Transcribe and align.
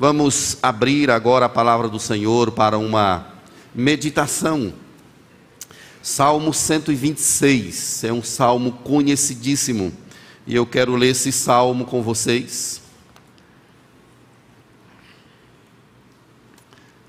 Vamos 0.00 0.56
abrir 0.62 1.10
agora 1.10 1.44
a 1.44 1.48
palavra 1.50 1.86
do 1.86 1.98
Senhor 1.98 2.52
para 2.52 2.78
uma 2.78 3.34
meditação. 3.74 4.72
Salmo 6.02 6.54
126 6.54 8.04
é 8.04 8.10
um 8.10 8.22
salmo 8.22 8.72
conhecidíssimo 8.82 9.92
e 10.46 10.56
eu 10.56 10.64
quero 10.64 10.96
ler 10.96 11.08
esse 11.08 11.30
salmo 11.30 11.84
com 11.84 12.00
vocês. 12.02 12.80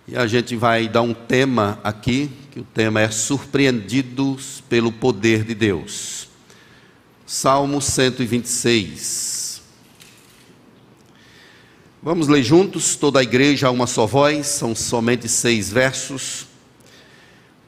E 0.06 0.18
a 0.18 0.28
gente 0.28 0.58
vai 0.58 0.90
dar 0.90 1.04
um 1.04 1.14
tema 1.14 1.80
aqui, 1.86 2.30
que 2.52 2.60
o 2.60 2.66
tema 2.74 3.00
é 3.00 3.10
Surpreendidos 3.10 4.62
pelo 4.68 4.92
Poder 4.92 5.46
de 5.46 5.56
Deus. 5.56 6.28
Salmo 7.26 7.82
126. 7.82 9.41
Vamos 12.04 12.28
ler 12.28 12.42
juntos, 12.42 12.96
toda 12.96 13.20
a 13.20 13.24
igreja 13.24 13.68
a 13.68 13.72
uma 13.72 13.86
só 13.86 14.08
voz, 14.08 14.48
são 14.48 14.74
somente 14.74 15.30
seis 15.30 15.70
versos. 15.70 16.48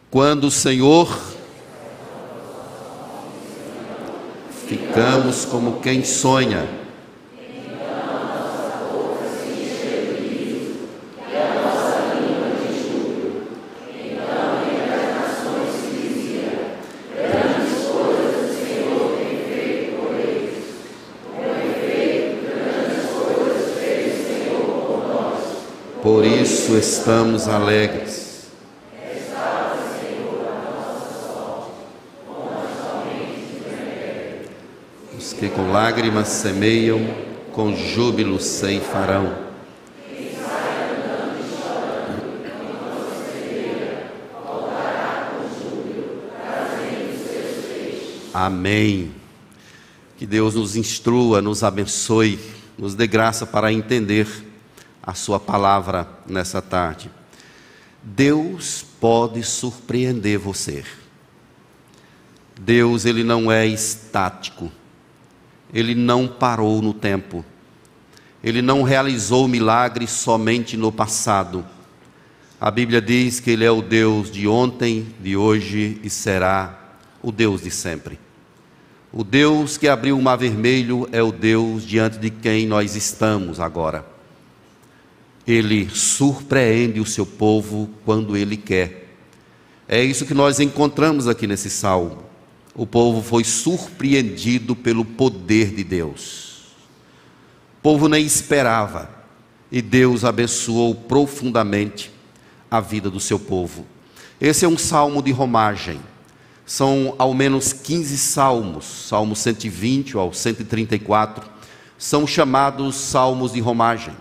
Quando 0.09 0.45
o 0.45 0.51
Senhor, 0.51 1.07
ficamos 4.67 5.45
como 5.45 5.79
quem 5.81 6.03
sonha 6.03 6.67
por 26.03 26.25
isso 26.25 26.72
estamos 26.83 27.47
alegres. 27.47 28.47
Os 35.17 35.31
que 35.31 35.47
com 35.47 35.71
lágrimas 35.71 36.27
semeiam, 36.27 36.99
com 37.53 37.73
júbilo 37.73 38.37
ceifarão. 38.37 39.33
Amém. 48.33 49.11
Que 50.17 50.25
Deus 50.25 50.55
nos 50.55 50.75
instrua, 50.75 51.41
nos 51.41 51.63
abençoe, 51.63 52.37
nos 52.77 52.93
dê 52.93 53.07
graça 53.07 53.45
para 53.45 53.71
entender 53.71 54.27
a 55.05 55.13
sua 55.13 55.37
palavra 55.37 56.07
nessa 56.25 56.61
tarde. 56.61 57.11
Deus 58.01 58.85
pode 59.01 59.43
surpreender 59.43 60.39
você. 60.39 60.85
Deus, 62.59 63.05
ele 63.05 63.23
não 63.23 63.51
é 63.51 63.65
estático. 63.67 64.71
Ele 65.73 65.93
não 65.93 66.27
parou 66.27 66.81
no 66.81 66.93
tempo. 66.93 67.43
Ele 68.41 68.61
não 68.61 68.83
realizou 68.83 69.47
milagres 69.47 70.11
somente 70.11 70.77
no 70.77 70.91
passado. 70.91 71.65
A 72.59 72.71
Bíblia 72.71 73.01
diz 73.01 73.41
que 73.41 73.51
ele 73.51 73.65
é 73.65 73.71
o 73.71 73.81
Deus 73.81 74.31
de 74.31 74.47
ontem, 74.47 75.07
de 75.19 75.35
hoje 75.35 75.99
e 76.01 76.09
será 76.09 76.97
o 77.21 77.31
Deus 77.31 77.61
de 77.61 77.71
sempre. 77.71 78.17
O 79.11 79.23
Deus 79.23 79.77
que 79.77 79.87
abriu 79.87 80.17
o 80.17 80.21
mar 80.21 80.37
vermelho 80.37 81.07
é 81.11 81.21
o 81.21 81.31
Deus 81.31 81.85
diante 81.85 82.17
de 82.17 82.29
quem 82.29 82.65
nós 82.65 82.95
estamos 82.95 83.59
agora 83.59 84.12
ele 85.45 85.89
surpreende 85.89 86.99
o 86.99 87.05
seu 87.05 87.25
povo 87.25 87.89
quando 88.05 88.37
ele 88.37 88.55
quer. 88.55 89.09
É 89.87 90.01
isso 90.01 90.25
que 90.25 90.33
nós 90.33 90.59
encontramos 90.59 91.27
aqui 91.27 91.45
nesse 91.45 91.69
salmo. 91.69 92.23
O 92.73 92.87
povo 92.87 93.21
foi 93.21 93.43
surpreendido 93.43 94.75
pelo 94.75 95.03
poder 95.03 95.75
de 95.75 95.83
Deus. 95.83 96.71
O 97.79 97.83
povo 97.83 98.07
nem 98.07 98.25
esperava, 98.25 99.09
e 99.69 99.81
Deus 99.81 100.23
abençoou 100.23 100.95
profundamente 100.95 102.09
a 102.71 102.79
vida 102.79 103.09
do 103.09 103.19
seu 103.19 103.37
povo. 103.37 103.85
Esse 104.39 104.63
é 104.65 104.67
um 104.67 104.77
salmo 104.77 105.21
de 105.21 105.31
romagem. 105.31 105.99
São 106.65 107.13
ao 107.19 107.33
menos 107.33 107.73
15 107.73 108.17
salmos, 108.17 108.85
Salmo 108.85 109.35
120 109.35 110.15
ao 110.15 110.31
134, 110.31 111.45
são 111.97 112.25
chamados 112.25 112.95
salmos 112.95 113.51
de 113.51 113.59
romagem 113.59 114.13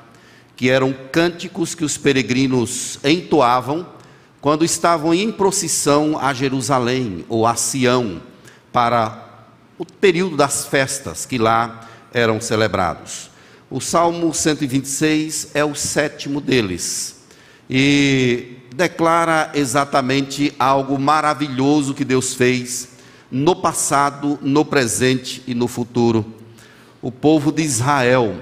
que 0.63 0.71
eram 0.71 0.95
cânticos 1.11 1.75
que 1.75 1.85
os 1.85 1.99
peregrinos 1.99 2.97
entoavam 3.03 3.85
quando 4.41 4.65
estavam 4.65 5.13
em 5.13 5.33
procissão 5.33 6.17
a 6.17 6.33
Jerusalém 6.33 7.25
ou 7.29 7.45
a 7.49 7.57
Sião 7.57 8.23
para 8.73 9.45
o 9.77 9.85
período 9.85 10.37
das 10.37 10.65
festas 10.65 11.27
que 11.27 11.37
lá 11.37 11.89
eram 12.15 12.41
celebrados. 12.41 13.29
O 13.69 13.81
Salmo 13.81 14.33
126 14.33 15.51
é 15.53 15.65
o 15.65 15.75
sétimo 15.75 16.41
deles 16.41 17.25
e 17.69 18.59
declara 18.73 19.51
exatamente 19.55 20.55
algo 20.61 20.97
maravilhoso 20.97 21.93
que 21.93 22.05
Deus 22.05 22.35
fez 22.35 22.91
no 23.29 23.57
passado, 23.57 24.39
no 24.41 24.65
presente 24.65 25.43
e 25.45 25.57
no 25.57 25.67
futuro. 25.67 26.25
O 27.03 27.11
povo 27.11 27.51
de 27.51 27.65
Israel 27.65 28.37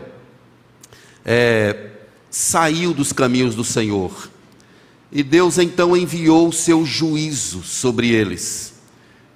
é, 1.25 1.90
saiu 2.31 2.95
dos 2.95 3.13
caminhos 3.13 3.55
do 3.55 3.65
Senhor. 3.65 4.31
E 5.11 5.23
Deus 5.23 5.59
então 5.59 5.97
enviou 5.97 6.49
o 6.49 6.53
seu 6.53 6.87
juízo 6.87 7.63
sobre 7.65 8.11
eles. 8.11 8.75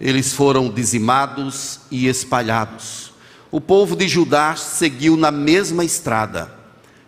Eles 0.01 0.33
foram 0.33 0.71
dizimados 0.71 1.81
e 1.91 2.07
espalhados. 2.07 3.13
O 3.51 3.61
povo 3.61 3.97
de 3.97 4.07
Judá 4.07 4.55
seguiu 4.57 5.17
na 5.17 5.31
mesma 5.31 5.85
estrada, 5.85 6.53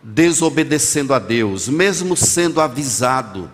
desobedecendo 0.03 1.15
a 1.15 1.19
Deus, 1.19 1.69
mesmo 1.69 2.17
sendo 2.17 2.61
avisado 2.61 3.51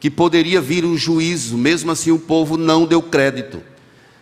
que 0.00 0.10
poderia 0.10 0.60
vir 0.60 0.84
um 0.84 0.96
juízo, 0.96 1.58
mesmo 1.58 1.90
assim 1.90 2.10
o 2.10 2.18
povo 2.18 2.56
não 2.56 2.86
deu 2.86 3.02
crédito. 3.02 3.60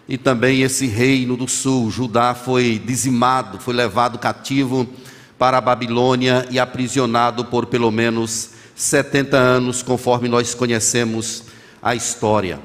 E 0.08 0.16
também 0.16 0.62
esse 0.62 0.86
reino 0.86 1.36
do 1.36 1.48
sul, 1.48 1.90
Judá, 1.90 2.34
foi 2.34 2.80
dizimado, 2.84 3.58
foi 3.58 3.74
levado 3.74 4.18
cativo 4.18 4.88
para 5.38 5.58
a 5.58 5.60
Babilônia 5.60 6.46
e 6.50 6.58
aprisionado 6.58 7.44
por 7.44 7.66
pelo 7.66 7.90
menos 7.90 8.50
70 8.74 9.36
anos, 9.36 9.82
conforme 9.82 10.28
nós 10.28 10.54
conhecemos 10.54 11.44
a 11.82 11.94
história. 11.94 12.60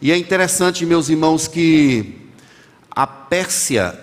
E 0.00 0.10
é 0.10 0.16
interessante, 0.16 0.84
meus 0.84 1.08
irmãos, 1.08 1.46
que 1.46 2.16
a 2.90 3.06
Pérsia, 3.06 3.98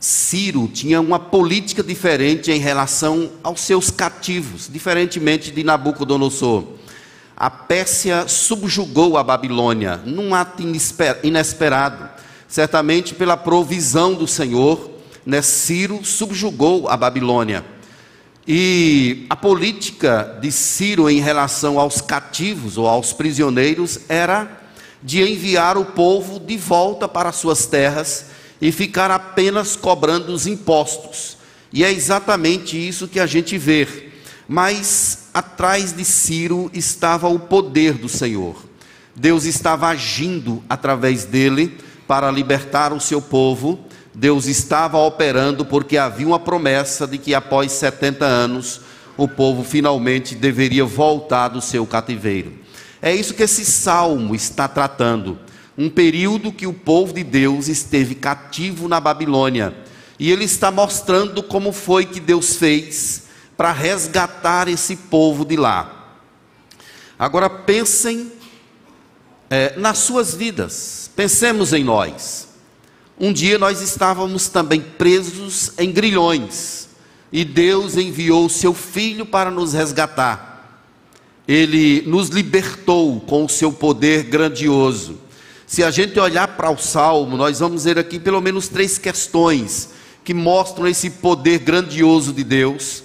Ciro, 0.00 0.68
tinha 0.68 1.00
uma 1.00 1.18
política 1.18 1.82
diferente 1.82 2.50
em 2.50 2.58
relação 2.58 3.30
aos 3.42 3.60
seus 3.60 3.90
cativos, 3.90 4.68
diferentemente 4.70 5.50
de 5.50 5.62
Nabucodonosor. 5.62 6.64
A 7.36 7.50
Pérsia 7.50 8.26
subjugou 8.26 9.18
a 9.18 9.22
Babilônia 9.22 10.00
num 10.06 10.34
ato 10.34 10.62
inesperado, 11.22 12.08
certamente 12.48 13.14
pela 13.14 13.36
provisão 13.36 14.14
do 14.14 14.26
Senhor 14.26 14.95
né, 15.26 15.42
Ciro 15.42 16.04
subjugou 16.04 16.88
a 16.88 16.96
Babilônia. 16.96 17.64
E 18.46 19.26
a 19.28 19.34
política 19.34 20.38
de 20.40 20.52
Ciro 20.52 21.10
em 21.10 21.20
relação 21.20 21.80
aos 21.80 22.00
cativos 22.00 22.78
ou 22.78 22.86
aos 22.86 23.12
prisioneiros 23.12 23.98
era 24.08 24.62
de 25.02 25.20
enviar 25.20 25.76
o 25.76 25.84
povo 25.84 26.38
de 26.38 26.56
volta 26.56 27.08
para 27.08 27.32
suas 27.32 27.66
terras 27.66 28.26
e 28.60 28.70
ficar 28.70 29.10
apenas 29.10 29.74
cobrando 29.74 30.32
os 30.32 30.46
impostos. 30.46 31.36
E 31.72 31.82
é 31.82 31.90
exatamente 31.90 32.76
isso 32.76 33.08
que 33.08 33.18
a 33.18 33.26
gente 33.26 33.58
vê. 33.58 33.86
Mas 34.48 35.24
atrás 35.34 35.92
de 35.92 36.04
Ciro 36.04 36.70
estava 36.72 37.28
o 37.28 37.40
poder 37.40 37.94
do 37.94 38.08
Senhor. 38.08 38.64
Deus 39.14 39.44
estava 39.44 39.88
agindo 39.88 40.62
através 40.68 41.24
dele 41.24 41.76
para 42.06 42.30
libertar 42.30 42.92
o 42.92 43.00
seu 43.00 43.20
povo 43.20 43.80
Deus 44.18 44.46
estava 44.46 44.96
operando 44.96 45.62
porque 45.62 45.98
havia 45.98 46.26
uma 46.26 46.38
promessa 46.40 47.06
de 47.06 47.18
que 47.18 47.34
após 47.34 47.70
70 47.72 48.24
anos 48.24 48.80
o 49.14 49.28
povo 49.28 49.62
finalmente 49.62 50.34
deveria 50.34 50.86
voltar 50.86 51.48
do 51.48 51.60
seu 51.60 51.86
cativeiro. 51.86 52.54
É 53.02 53.14
isso 53.14 53.34
que 53.34 53.42
esse 53.42 53.62
salmo 53.62 54.34
está 54.34 54.66
tratando. 54.66 55.38
Um 55.76 55.90
período 55.90 56.50
que 56.50 56.66
o 56.66 56.72
povo 56.72 57.12
de 57.12 57.22
Deus 57.22 57.68
esteve 57.68 58.14
cativo 58.14 58.88
na 58.88 58.98
Babilônia. 58.98 59.76
E 60.18 60.32
ele 60.32 60.44
está 60.44 60.70
mostrando 60.70 61.42
como 61.42 61.70
foi 61.70 62.06
que 62.06 62.18
Deus 62.18 62.56
fez 62.56 63.24
para 63.54 63.70
resgatar 63.70 64.66
esse 64.66 64.96
povo 64.96 65.44
de 65.44 65.56
lá. 65.56 66.16
Agora 67.18 67.50
pensem 67.50 68.32
é, 69.50 69.78
nas 69.78 69.98
suas 69.98 70.34
vidas, 70.34 71.10
pensemos 71.14 71.74
em 71.74 71.84
nós. 71.84 72.45
Um 73.18 73.32
dia 73.32 73.58
nós 73.58 73.80
estávamos 73.80 74.48
também 74.48 74.78
presos 74.78 75.72
em 75.78 75.90
grilhões, 75.90 76.86
e 77.32 77.46
Deus 77.46 77.96
enviou 77.96 78.46
seu 78.50 78.74
filho 78.74 79.24
para 79.24 79.50
nos 79.50 79.72
resgatar. 79.72 80.84
Ele 81.48 82.02
nos 82.06 82.28
libertou 82.28 83.18
com 83.20 83.46
o 83.46 83.48
seu 83.48 83.72
poder 83.72 84.24
grandioso. 84.24 85.18
Se 85.66 85.82
a 85.82 85.90
gente 85.90 86.20
olhar 86.20 86.56
para 86.56 86.70
o 86.70 86.76
salmo, 86.76 87.38
nós 87.38 87.60
vamos 87.60 87.84
ver 87.84 87.98
aqui 87.98 88.20
pelo 88.20 88.42
menos 88.42 88.68
três 88.68 88.98
questões 88.98 89.90
que 90.22 90.34
mostram 90.34 90.86
esse 90.86 91.08
poder 91.08 91.60
grandioso 91.60 92.34
de 92.34 92.44
Deus, 92.44 93.02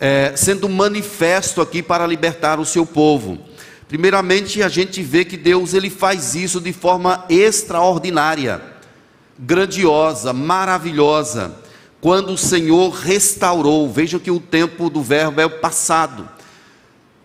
é, 0.00 0.32
sendo 0.34 0.68
manifesto 0.68 1.60
aqui 1.60 1.80
para 1.80 2.08
libertar 2.08 2.58
o 2.58 2.64
seu 2.64 2.84
povo. 2.84 3.38
Primeiramente, 3.86 4.64
a 4.64 4.68
gente 4.68 5.00
vê 5.00 5.24
que 5.24 5.36
Deus 5.36 5.74
ele 5.74 5.90
faz 5.90 6.34
isso 6.34 6.60
de 6.60 6.72
forma 6.72 7.24
extraordinária, 7.28 8.73
grandiosa, 9.38 10.32
maravilhosa. 10.32 11.54
Quando 12.00 12.32
o 12.32 12.38
Senhor 12.38 12.90
restaurou, 12.90 13.90
veja 13.90 14.18
que 14.18 14.30
o 14.30 14.40
tempo 14.40 14.90
do 14.90 15.02
verbo 15.02 15.40
é 15.40 15.46
o 15.46 15.60
passado. 15.60 16.28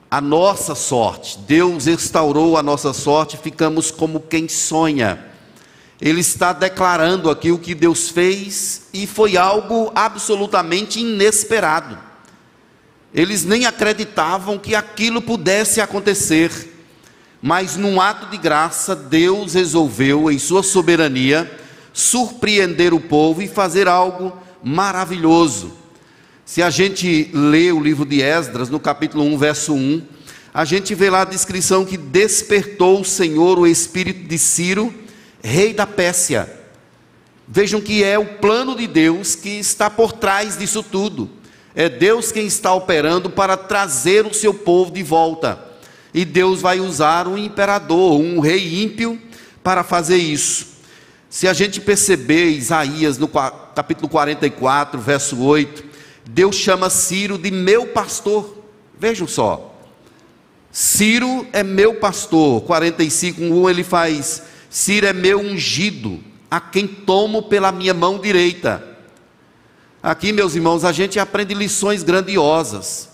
A 0.10 0.20
nossa 0.20 0.74
sorte, 0.74 1.38
Deus 1.40 1.86
restaurou 1.86 2.58
a 2.58 2.64
nossa 2.64 2.94
sorte, 2.94 3.38
ficamos 3.38 3.92
como 3.92 4.22
quem 4.22 4.48
sonha. 4.48 5.24
Ele 6.02 6.22
está 6.22 6.54
declarando 6.54 7.30
aqui 7.30 7.52
o 7.52 7.60
que 7.60 7.76
Deus 7.76 8.10
fez 8.10 8.88
e 8.94 9.06
foi 9.06 9.36
algo 9.38 9.92
absolutamente 9.94 11.00
inesperado. 11.00 11.98
Eles 13.14 13.44
nem 13.44 13.66
acreditavam 13.66 14.58
que 14.58 14.76
aquilo 14.76 15.22
pudesse 15.22 15.82
acontecer, 15.82 16.74
mas 17.42 17.76
num 17.76 18.00
ato 18.00 18.28
de 18.28 18.38
graça, 18.38 18.96
Deus 18.96 19.56
resolveu, 19.56 20.32
em 20.32 20.40
sua 20.40 20.64
soberania, 20.64 21.52
surpreender 21.94 22.94
o 22.94 23.00
povo 23.00 23.42
e 23.42 23.48
fazer 23.48 23.88
algo 23.88 24.34
maravilhoso. 24.64 25.74
Se 26.46 26.64
a 26.64 26.70
gente 26.70 27.30
lê 27.34 27.72
o 27.72 27.80
livro 27.80 28.06
de 28.06 28.22
Esdras, 28.22 28.70
no 28.70 28.80
capítulo 28.80 29.24
1, 29.24 29.38
verso 29.38 29.74
1, 29.74 30.02
a 30.54 30.66
gente 30.66 30.96
vê 30.96 31.10
lá 31.10 31.22
a 31.22 31.26
descrição 31.26 31.86
que 31.86 31.96
despertou 31.96 33.02
o 33.02 33.06
Senhor 33.06 33.60
o 33.60 33.68
espírito 33.68 34.28
de 34.28 34.38
Ciro, 34.38 34.94
rei 35.44 35.74
da 35.74 35.86
Pérsia. 35.86 36.52
Vejam 37.48 37.80
que 37.80 38.04
é 38.04 38.18
o 38.18 38.26
plano 38.26 38.76
de 38.76 38.88
Deus 38.88 39.36
que 39.36 39.50
está 39.60 39.90
por 39.90 40.12
trás 40.12 40.58
disso 40.58 40.84
tudo. 40.84 41.30
É 41.76 41.88
Deus 41.88 42.32
quem 42.32 42.48
está 42.48 42.74
operando 42.74 43.30
para 43.30 43.56
trazer 43.56 44.26
o 44.26 44.34
seu 44.34 44.54
povo 44.54 44.92
de 44.92 45.04
volta. 45.04 45.64
E 46.14 46.26
Deus 46.26 46.62
vai 46.62 46.80
usar 46.80 47.28
um 47.28 47.38
imperador, 47.38 48.20
um 48.20 48.40
rei 48.40 48.84
ímpio, 48.84 49.22
para 49.64 49.84
fazer 49.84 50.18
isso. 50.18 50.69
Se 51.30 51.48
a 51.48 51.54
gente 51.54 51.80
perceber 51.80 52.50
Isaías 52.50 53.18
no 53.18 53.28
capítulo 53.28 54.10
44, 54.10 55.00
verso 55.00 55.40
8, 55.40 55.84
Deus 56.26 56.56
chama 56.56 56.90
Ciro 56.90 57.38
de 57.38 57.52
meu 57.52 57.88
pastor. 57.88 58.58
Vejam 58.98 59.28
só. 59.28 59.76
Ciro 60.72 61.48
é 61.54 61.64
meu 61.64 61.96
pastor. 61.96 62.62
45, 62.62 63.42
1 63.42 63.70
ele 63.70 63.84
faz: 63.84 64.44
Ciro 64.70 65.06
é 65.06 65.14
meu 65.14 65.40
ungido, 65.40 66.20
a 66.50 66.60
quem 66.60 66.88
tomo 66.88 67.44
pela 67.44 67.72
minha 67.72 67.94
mão 67.94 68.20
direita 68.20 68.90
Aqui, 70.02 70.32
meus 70.32 70.56
irmãos, 70.56 70.86
a 70.86 70.94
gente 70.94 71.20
aprende 71.20 71.54
lições 71.54 72.04
grandiosas. 72.04 73.10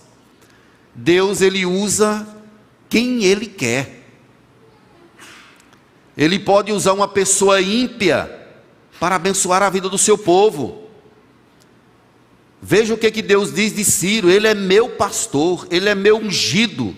Deus 0.94 1.40
ele 1.40 1.66
usa 1.66 2.26
quem 2.88 3.24
ele 3.24 3.46
quer. 3.46 3.95
Ele 6.16 6.38
pode 6.38 6.72
usar 6.72 6.92
uma 6.92 7.06
pessoa 7.06 7.60
ímpia 7.60 8.30
para 8.98 9.16
abençoar 9.16 9.62
a 9.62 9.70
vida 9.70 9.88
do 9.88 9.98
seu 9.98 10.16
povo. 10.16 10.86
Veja 12.60 12.94
o 12.94 12.98
que, 12.98 13.10
que 13.10 13.22
Deus 13.22 13.52
diz 13.52 13.74
de 13.74 13.84
Ciro: 13.84 14.30
ele 14.30 14.46
é 14.46 14.54
meu 14.54 14.88
pastor, 14.88 15.66
ele 15.70 15.88
é 15.88 15.94
meu 15.94 16.16
ungido. 16.16 16.96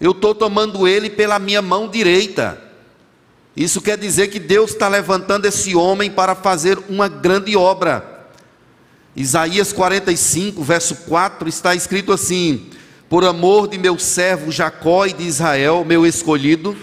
Eu 0.00 0.10
estou 0.10 0.34
tomando 0.34 0.86
ele 0.86 1.08
pela 1.08 1.38
minha 1.38 1.62
mão 1.62 1.88
direita. 1.88 2.60
Isso 3.56 3.80
quer 3.80 3.96
dizer 3.96 4.28
que 4.28 4.38
Deus 4.38 4.72
está 4.72 4.88
levantando 4.88 5.46
esse 5.46 5.74
homem 5.74 6.10
para 6.10 6.34
fazer 6.34 6.78
uma 6.88 7.08
grande 7.08 7.56
obra. 7.56 8.28
Isaías 9.14 9.72
45, 9.72 10.62
verso 10.62 10.94
4, 11.06 11.48
está 11.48 11.74
escrito 11.74 12.12
assim: 12.12 12.68
Por 13.08 13.24
amor 13.24 13.68
de 13.68 13.78
meu 13.78 13.98
servo 13.98 14.52
Jacó 14.52 15.06
e 15.06 15.14
de 15.14 15.22
Israel, 15.22 15.82
meu 15.86 16.06
escolhido, 16.06 16.76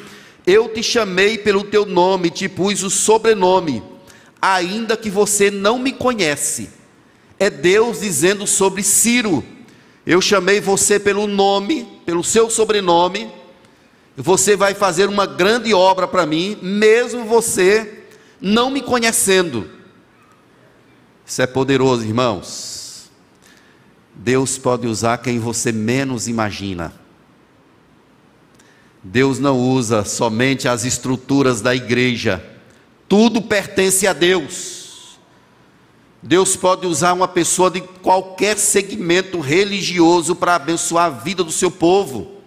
eu 0.46 0.70
te 0.70 0.84
chamei 0.84 1.38
pelo 1.38 1.64
teu 1.64 1.86
nome, 1.86 2.30
te 2.30 2.50
pus 2.50 2.84
o 2.84 2.90
sobrenome, 2.90 3.82
ainda 4.42 4.98
que 4.98 5.10
você 5.10 5.50
não 5.50 5.80
me 5.80 5.92
conhece. 5.94 6.70
É 7.40 7.50
Deus 7.50 8.02
dizendo 8.02 8.46
sobre 8.46 8.84
Ciro: 8.84 9.44
Eu 10.06 10.22
chamei 10.22 10.60
você 10.60 11.00
pelo 11.00 11.28
nome, 11.28 11.88
pelo 12.06 12.24
seu 12.24 12.50
sobrenome, 12.50 13.32
você 14.16 14.56
vai 14.56 14.74
fazer 14.74 15.08
uma 15.10 15.26
grande 15.26 15.74
obra 15.74 16.08
para 16.08 16.26
mim, 16.26 16.58
mesmo 16.62 17.26
você 17.26 18.04
não 18.40 18.70
me 18.70 18.82
conhecendo. 18.82 19.70
Isso 21.26 21.42
é 21.42 21.48
poderoso, 21.48 22.04
irmãos. 22.04 23.10
Deus 24.14 24.58
pode 24.58 24.86
usar 24.86 25.18
quem 25.18 25.40
você 25.40 25.72
menos 25.72 26.28
imagina. 26.28 26.94
Deus 29.04 29.38
não 29.38 29.60
usa 29.60 30.06
somente 30.06 30.68
as 30.68 30.86
estruturas 30.86 31.60
da 31.60 31.76
igreja, 31.76 32.44
tudo 33.10 33.42
pertence 33.42 34.08
a 34.08 34.14
Deus. 34.14 35.20
Deus 36.22 36.56
pode 36.56 36.88
usar 36.88 37.12
uma 37.12 37.28
pessoa 37.28 37.70
de 37.70 37.82
qualquer 37.82 38.58
segmento 38.58 39.42
religioso 39.42 40.34
para 40.34 40.56
abençoar 40.56 41.08
a 41.08 41.10
vida 41.10 41.44
do 41.44 41.52
seu 41.52 41.70
povo. 41.70 42.38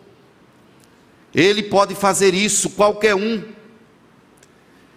Ele 1.35 1.63
pode 1.63 1.95
fazer 1.95 2.33
isso, 2.33 2.71
qualquer 2.71 3.15
um. 3.15 3.43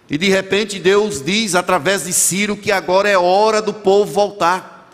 E 0.08 0.16
de 0.16 0.30
repente 0.30 0.78
Deus 0.78 1.22
diz 1.22 1.54
através 1.54 2.04
de 2.04 2.12
Ciro 2.14 2.56
que 2.56 2.72
agora 2.72 3.06
é 3.06 3.18
hora 3.18 3.60
do 3.60 3.74
povo 3.74 4.10
voltar. 4.10 4.90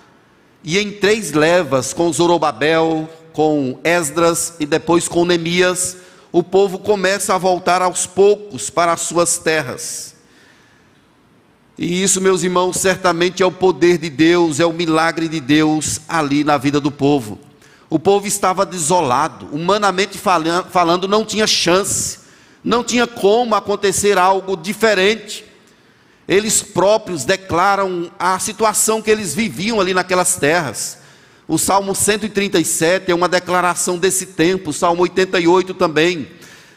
E 0.64 0.76
em 0.80 0.90
três 0.90 1.30
levas, 1.30 1.92
com 1.92 2.12
Zorobabel, 2.12 3.08
com 3.32 3.78
Esdras 3.84 4.54
e 4.58 4.66
depois 4.66 5.06
com 5.06 5.24
Neemias, 5.24 5.96
o 6.38 6.42
povo 6.42 6.78
começa 6.78 7.34
a 7.34 7.38
voltar 7.38 7.80
aos 7.82 8.06
poucos 8.06 8.68
para 8.68 8.92
as 8.92 9.02
suas 9.02 9.38
terras. 9.38 10.14
E 11.78 12.02
isso, 12.02 12.20
meus 12.20 12.42
irmãos, 12.42 12.76
certamente 12.76 13.42
é 13.42 13.46
o 13.46 13.52
poder 13.52 13.98
de 13.98 14.10
Deus, 14.10 14.60
é 14.60 14.66
o 14.66 14.72
milagre 14.72 15.28
de 15.28 15.40
Deus 15.40 16.00
ali 16.08 16.42
na 16.44 16.56
vida 16.58 16.80
do 16.80 16.90
povo. 16.90 17.38
O 17.88 17.98
povo 17.98 18.26
estava 18.26 18.66
desolado, 18.66 19.48
humanamente 19.52 20.18
falando, 20.18 21.06
não 21.06 21.24
tinha 21.24 21.46
chance 21.46 22.26
não 22.66 22.82
tinha 22.82 23.06
como 23.06 23.54
acontecer 23.54 24.18
algo 24.18 24.56
diferente. 24.56 25.44
Eles 26.26 26.62
próprios 26.62 27.24
declaram 27.24 28.10
a 28.18 28.36
situação 28.40 29.00
que 29.00 29.08
eles 29.08 29.32
viviam 29.32 29.80
ali 29.80 29.94
naquelas 29.94 30.34
terras. 30.34 30.98
O 31.48 31.58
Salmo 31.58 31.94
137 31.94 33.12
é 33.12 33.14
uma 33.14 33.28
declaração 33.28 33.98
desse 33.98 34.26
tempo, 34.26 34.70
o 34.70 34.72
Salmo 34.72 35.02
88 35.02 35.74
também. 35.74 36.26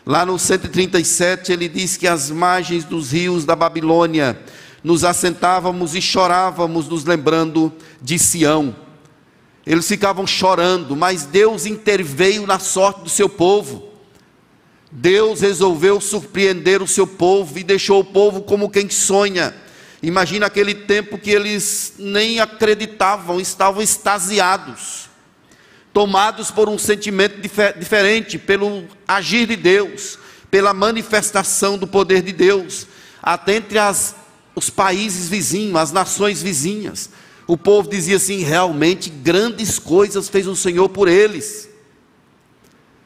Lá 0.06 0.24
no 0.24 0.38
137 0.38 1.52
ele 1.52 1.68
diz 1.68 1.98
que 1.98 2.08
as 2.08 2.30
margens 2.30 2.84
dos 2.84 3.12
rios 3.12 3.46
da 3.46 3.56
Babilônia 3.56 4.40
nos 4.84 5.04
assentávamos 5.04 5.96
e 5.96 6.02
chorávamos, 6.02 6.88
nos 6.88 7.04
lembrando 7.04 7.74
de 8.00 8.20
Sião. 8.20 8.76
Eles 9.66 9.88
ficavam 9.88 10.28
chorando, 10.28 10.96
mas 10.96 11.26
Deus 11.26 11.66
interveio 11.66 12.46
na 12.46 12.60
sorte 12.60 13.02
do 13.02 13.10
seu 13.10 13.28
povo. 13.28 13.90
Deus 14.92 15.42
resolveu 15.42 16.00
surpreender 16.00 16.82
o 16.82 16.88
seu 16.88 17.08
povo 17.08 17.58
e 17.58 17.64
deixou 17.64 18.02
o 18.02 18.06
povo 18.06 18.42
como 18.42 18.70
quem 18.70 18.88
sonha. 18.88 19.52
Imagina 20.02 20.46
aquele 20.46 20.74
tempo 20.74 21.18
que 21.18 21.30
eles 21.30 21.94
nem 22.00 22.40
acreditavam, 22.40 23.40
estavam 23.40 23.82
extasiados, 23.82 25.10
tomados 25.94 26.52
por 26.52 26.70
um 26.70 26.78
sentimento 26.78 27.42
difer 27.42 27.78
diferente, 27.78 28.38
pelo 28.38 28.86
agir 29.06 29.46
de 29.48 29.58
Deus, 29.58 30.18
pela 30.50 30.74
manifestação 30.74 31.78
do 31.78 31.86
poder 31.86 32.22
de 32.22 32.32
Deus, 32.32 32.88
até 33.22 33.58
entre 33.58 33.78
as, 33.78 34.16
os 34.56 34.70
países 34.70 35.28
vizinhos, 35.28 35.76
as 35.76 35.92
nações 35.92 36.42
vizinhas. 36.42 37.10
O 37.46 37.58
povo 37.58 37.90
dizia 37.90 38.16
assim: 38.16 38.40
realmente 38.40 39.10
grandes 39.10 39.78
coisas 39.78 40.30
fez 40.30 40.48
o 40.48 40.56
Senhor 40.56 40.88
por 40.88 41.10
eles. 41.10 41.68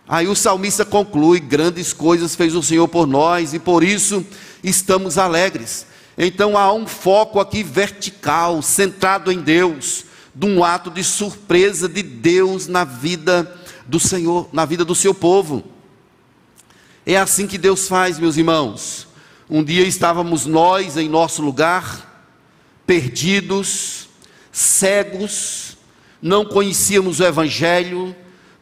Aí 0.07 0.27
o 0.27 0.35
salmista 0.35 0.85
conclui: 0.85 1.39
grandes 1.39 1.91
coisas 1.91 2.35
fez 2.35 2.53
o 2.53 2.62
Senhor 2.62 2.88
por 2.88 3.07
nós 3.07 3.53
e 3.55 3.59
por 3.59 3.83
isso 3.83 4.23
estamos 4.63 5.17
alegres. 5.17 5.88
Então 6.17 6.58
há 6.58 6.72
um 6.74 6.86
foco 6.86 7.39
aqui 7.39 7.63
vertical, 7.63 8.62
centrado 8.62 9.32
em 9.32 9.39
Deus, 9.39 10.05
de 10.34 10.46
um 10.46 10.63
ato 10.63 10.89
de 10.89 11.03
surpresa 11.03 11.88
de 11.88 12.03
Deus 12.03 12.67
na 12.67 12.84
vida 12.84 13.55
do 13.86 14.00
Senhor, 14.00 14.50
na 14.51 14.65
vida 14.65 14.86
do 14.86 14.96
seu 14.96 15.13
povo. 15.13 15.63
É 17.05 17.17
assim 17.17 17.48
que 17.48 17.58
Deus 17.58 17.88
faz, 17.88 18.17
meus 18.17 18.38
irmãos. 18.38 19.08
Um 19.50 19.63
dia 19.63 19.86
estávamos 19.86 20.46
nós 20.46 20.98
em 20.98 21.10
nosso 21.10 21.41
lugar, 21.41 22.32
perdidos, 22.86 24.08
cegos, 24.51 25.77
não 26.22 26.46
conhecíamos 26.46 27.20
o 27.20 27.25
Evangelho, 27.25 28.15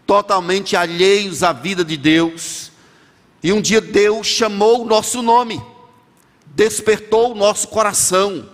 totalmente 0.08 0.76
alheios 0.76 1.44
à 1.44 1.54
vida 1.54 1.86
de 1.86 1.96
Deus. 1.96 2.72
E 3.44 3.54
um 3.54 3.62
dia 3.62 3.80
Deus 3.80 4.28
chamou 4.28 4.82
o 4.82 4.86
nosso 4.86 5.22
nome, 5.22 5.62
despertou 6.56 7.32
o 7.32 7.36
nosso 7.36 7.68
coração, 7.68 8.48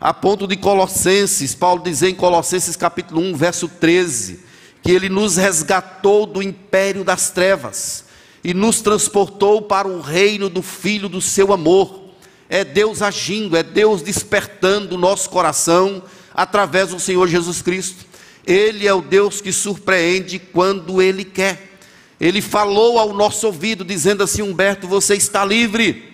a 0.00 0.12
ponto 0.14 0.46
de 0.46 0.56
Colossenses, 0.56 1.54
Paulo 1.54 1.82
dizer 1.82 2.10
em 2.10 2.14
Colossenses 2.14 2.76
capítulo 2.76 3.20
1, 3.20 3.34
verso 3.34 3.68
13, 3.68 4.40
que 4.82 4.92
ele 4.92 5.08
nos 5.08 5.36
resgatou 5.36 6.26
do 6.26 6.42
império 6.42 7.02
das 7.02 7.30
trevas 7.30 8.04
e 8.44 8.54
nos 8.54 8.80
transportou 8.80 9.62
para 9.62 9.88
o 9.88 10.00
reino 10.00 10.48
do 10.48 10.62
Filho 10.62 11.08
do 11.08 11.20
seu 11.20 11.52
amor. 11.52 12.04
É 12.48 12.64
Deus 12.64 13.02
agindo, 13.02 13.56
é 13.56 13.62
Deus 13.62 14.00
despertando 14.00 14.94
o 14.94 14.98
nosso 14.98 15.28
coração 15.30 16.02
através 16.32 16.90
do 16.90 17.00
Senhor 17.00 17.26
Jesus 17.26 17.60
Cristo. 17.60 18.06
Ele 18.46 18.86
é 18.86 18.94
o 18.94 19.02
Deus 19.02 19.40
que 19.40 19.52
surpreende 19.52 20.38
quando 20.38 21.02
Ele 21.02 21.24
quer. 21.24 21.78
Ele 22.20 22.40
falou 22.40 22.98
ao 22.98 23.12
nosso 23.12 23.46
ouvido, 23.46 23.84
dizendo 23.84 24.22
assim: 24.22 24.42
Humberto, 24.42 24.86
você 24.86 25.14
está 25.14 25.44
livre. 25.44 26.07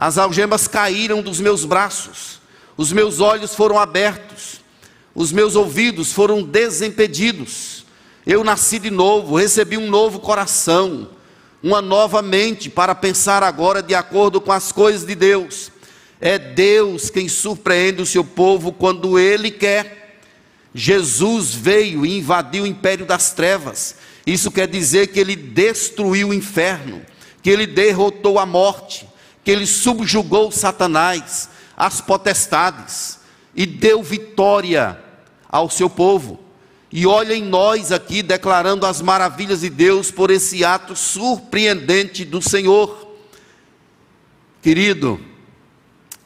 As 0.00 0.16
algemas 0.16 0.66
caíram 0.66 1.20
dos 1.20 1.40
meus 1.40 1.66
braços, 1.66 2.40
os 2.74 2.90
meus 2.90 3.20
olhos 3.20 3.54
foram 3.54 3.78
abertos, 3.78 4.62
os 5.14 5.30
meus 5.30 5.54
ouvidos 5.54 6.10
foram 6.10 6.42
desimpedidos. 6.42 7.84
Eu 8.26 8.42
nasci 8.42 8.78
de 8.78 8.90
novo, 8.90 9.36
recebi 9.36 9.76
um 9.76 9.90
novo 9.90 10.18
coração, 10.18 11.10
uma 11.62 11.82
nova 11.82 12.22
mente 12.22 12.70
para 12.70 12.94
pensar 12.94 13.42
agora 13.42 13.82
de 13.82 13.94
acordo 13.94 14.40
com 14.40 14.50
as 14.50 14.72
coisas 14.72 15.06
de 15.06 15.14
Deus. 15.14 15.70
É 16.18 16.38
Deus 16.38 17.10
quem 17.10 17.28
surpreende 17.28 18.00
o 18.00 18.06
seu 18.06 18.24
povo 18.24 18.72
quando 18.72 19.18
Ele 19.18 19.50
quer. 19.50 20.22
Jesus 20.74 21.52
veio 21.52 22.06
e 22.06 22.16
invadiu 22.16 22.62
o 22.62 22.66
império 22.66 23.04
das 23.04 23.32
trevas. 23.32 23.96
Isso 24.26 24.50
quer 24.50 24.66
dizer 24.66 25.08
que 25.08 25.20
Ele 25.20 25.36
destruiu 25.36 26.28
o 26.28 26.34
inferno, 26.34 27.02
que 27.42 27.50
Ele 27.50 27.66
derrotou 27.66 28.38
a 28.38 28.46
morte, 28.46 29.09
que 29.44 29.50
ele 29.50 29.66
subjugou 29.66 30.50
Satanás, 30.52 31.48
as 31.76 32.00
potestades, 32.00 33.20
e 33.54 33.66
deu 33.66 34.02
vitória 34.02 34.98
ao 35.48 35.68
seu 35.68 35.90
povo. 35.90 36.38
E 36.92 37.06
olha 37.06 37.34
em 37.34 37.42
nós 37.42 37.92
aqui 37.92 38.22
declarando 38.22 38.84
as 38.84 39.00
maravilhas 39.00 39.60
de 39.60 39.70
Deus 39.70 40.10
por 40.10 40.30
esse 40.30 40.64
ato 40.64 40.96
surpreendente 40.96 42.24
do 42.24 42.42
Senhor. 42.42 43.08
Querido, 44.60 45.20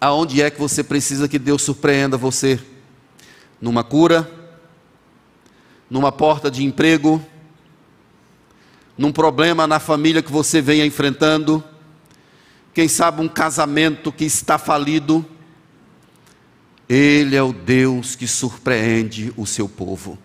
aonde 0.01 0.43
é 0.43 0.51
que 0.51 0.59
você 0.59 0.83
precisa 0.83 1.29
que 1.29 1.39
Deus 1.39 1.63
surpreenda 1.63 2.17
você? 2.17 2.59
Numa 3.61 3.85
cura? 3.85 4.31
Numa 5.89 6.11
porta 6.11 6.51
de 6.51 6.65
emprego? 6.65 7.25
Num 8.97 9.13
problema 9.13 9.67
na 9.67 9.79
família 9.79 10.23
que 10.23 10.33
você 10.33 10.63
venha 10.63 10.87
enfrentando? 10.87 11.63
Quem 12.75 12.89
sabe 12.89 13.23
um 13.23 13.29
casamento 13.29 14.11
que 14.11 14.25
está 14.25 14.59
falido. 14.59 15.25
Ele 16.89 17.37
é 17.37 17.43
o 17.43 17.53
Deus 17.53 18.17
que 18.17 18.27
surpreende 18.27 19.33
o 19.37 19.47
seu 19.47 19.69
povo, 19.69 20.19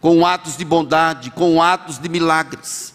com 0.00 0.24
atos 0.24 0.56
de 0.56 0.64
bondade, 0.64 1.30
com 1.30 1.60
atos 1.60 1.98
de 1.98 2.08
milagres. 2.08 2.94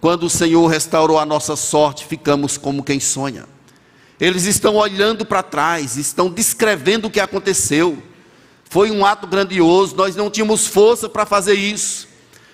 Quando 0.00 0.22
o 0.22 0.30
Senhor 0.30 0.66
restaurou 0.68 1.18
a 1.18 1.26
nossa 1.26 1.56
sorte, 1.56 2.06
ficamos 2.06 2.56
como 2.56 2.82
quem 2.82 3.00
sonha. 3.00 3.44
Eles 4.18 4.44
estão 4.44 4.76
olhando 4.76 5.26
para 5.26 5.42
trás, 5.42 5.96
estão 5.96 6.30
descrevendo 6.30 7.08
o 7.08 7.10
que 7.10 7.20
aconteceu. 7.20 8.02
Foi 8.70 8.90
um 8.90 9.04
ato 9.04 9.26
grandioso, 9.26 9.94
nós 9.96 10.16
não 10.16 10.30
tínhamos 10.30 10.66
força 10.66 11.08
para 11.08 11.26
fazer 11.26 11.54
isso, 11.54 12.08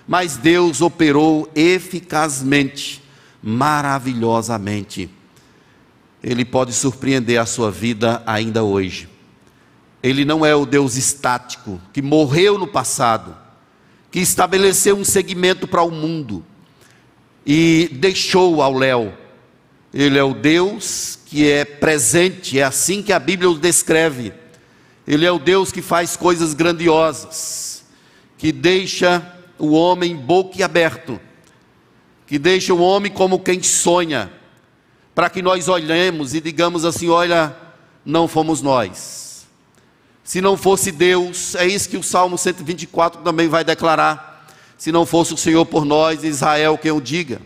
mas 0.08 0.36
Deus 0.36 0.80
operou 0.80 1.48
eficazmente, 1.54 3.02
maravilhosamente 3.40 5.08
ele 6.22 6.44
pode 6.44 6.72
surpreender 6.72 7.40
a 7.40 7.46
sua 7.46 7.70
vida 7.70 8.22
ainda 8.24 8.62
hoje. 8.62 9.08
Ele 10.02 10.24
não 10.24 10.46
é 10.46 10.54
o 10.54 10.64
Deus 10.64 10.96
estático, 10.96 11.80
que 11.92 12.00
morreu 12.00 12.58
no 12.58 12.66
passado, 12.66 13.36
que 14.10 14.20
estabeleceu 14.20 14.96
um 14.96 15.04
segmento 15.04 15.66
para 15.66 15.82
o 15.82 15.90
mundo 15.90 16.44
e 17.44 17.88
deixou 17.92 18.62
ao 18.62 18.74
léu. 18.74 19.12
Ele 19.92 20.16
é 20.16 20.22
o 20.22 20.34
Deus 20.34 21.18
que 21.26 21.50
é 21.50 21.64
presente, 21.64 22.58
é 22.58 22.62
assim 22.62 23.02
que 23.02 23.12
a 23.12 23.18
Bíblia 23.18 23.50
o 23.50 23.58
descreve. 23.58 24.32
Ele 25.06 25.26
é 25.26 25.32
o 25.32 25.38
Deus 25.38 25.72
que 25.72 25.82
faz 25.82 26.16
coisas 26.16 26.54
grandiosas, 26.54 27.84
que 28.38 28.52
deixa 28.52 29.34
o 29.58 29.72
homem 29.72 30.14
boquiaberto, 30.14 31.20
que 32.26 32.38
deixa 32.38 32.72
o 32.72 32.80
homem 32.80 33.10
como 33.10 33.40
quem 33.40 33.62
sonha 33.62 34.30
para 35.14 35.28
que 35.28 35.42
nós 35.42 35.68
olhemos 35.68 36.34
e 36.34 36.40
digamos 36.40 36.84
assim: 36.84 37.08
olha, 37.08 37.54
não 38.04 38.26
fomos 38.26 38.62
nós. 38.62 39.46
Se 40.24 40.40
não 40.40 40.56
fosse 40.56 40.92
Deus, 40.92 41.54
é 41.56 41.66
isso 41.66 41.88
que 41.88 41.96
o 41.96 42.02
Salmo 42.02 42.38
124 42.38 43.22
também 43.22 43.48
vai 43.48 43.64
declarar. 43.64 44.46
Se 44.78 44.90
não 44.90 45.04
fosse 45.04 45.34
o 45.34 45.36
Senhor 45.36 45.66
por 45.66 45.84
nós, 45.84 46.24
Israel 46.24 46.78
quem 46.78 46.92
o 46.92 47.00
diga. 47.00 47.40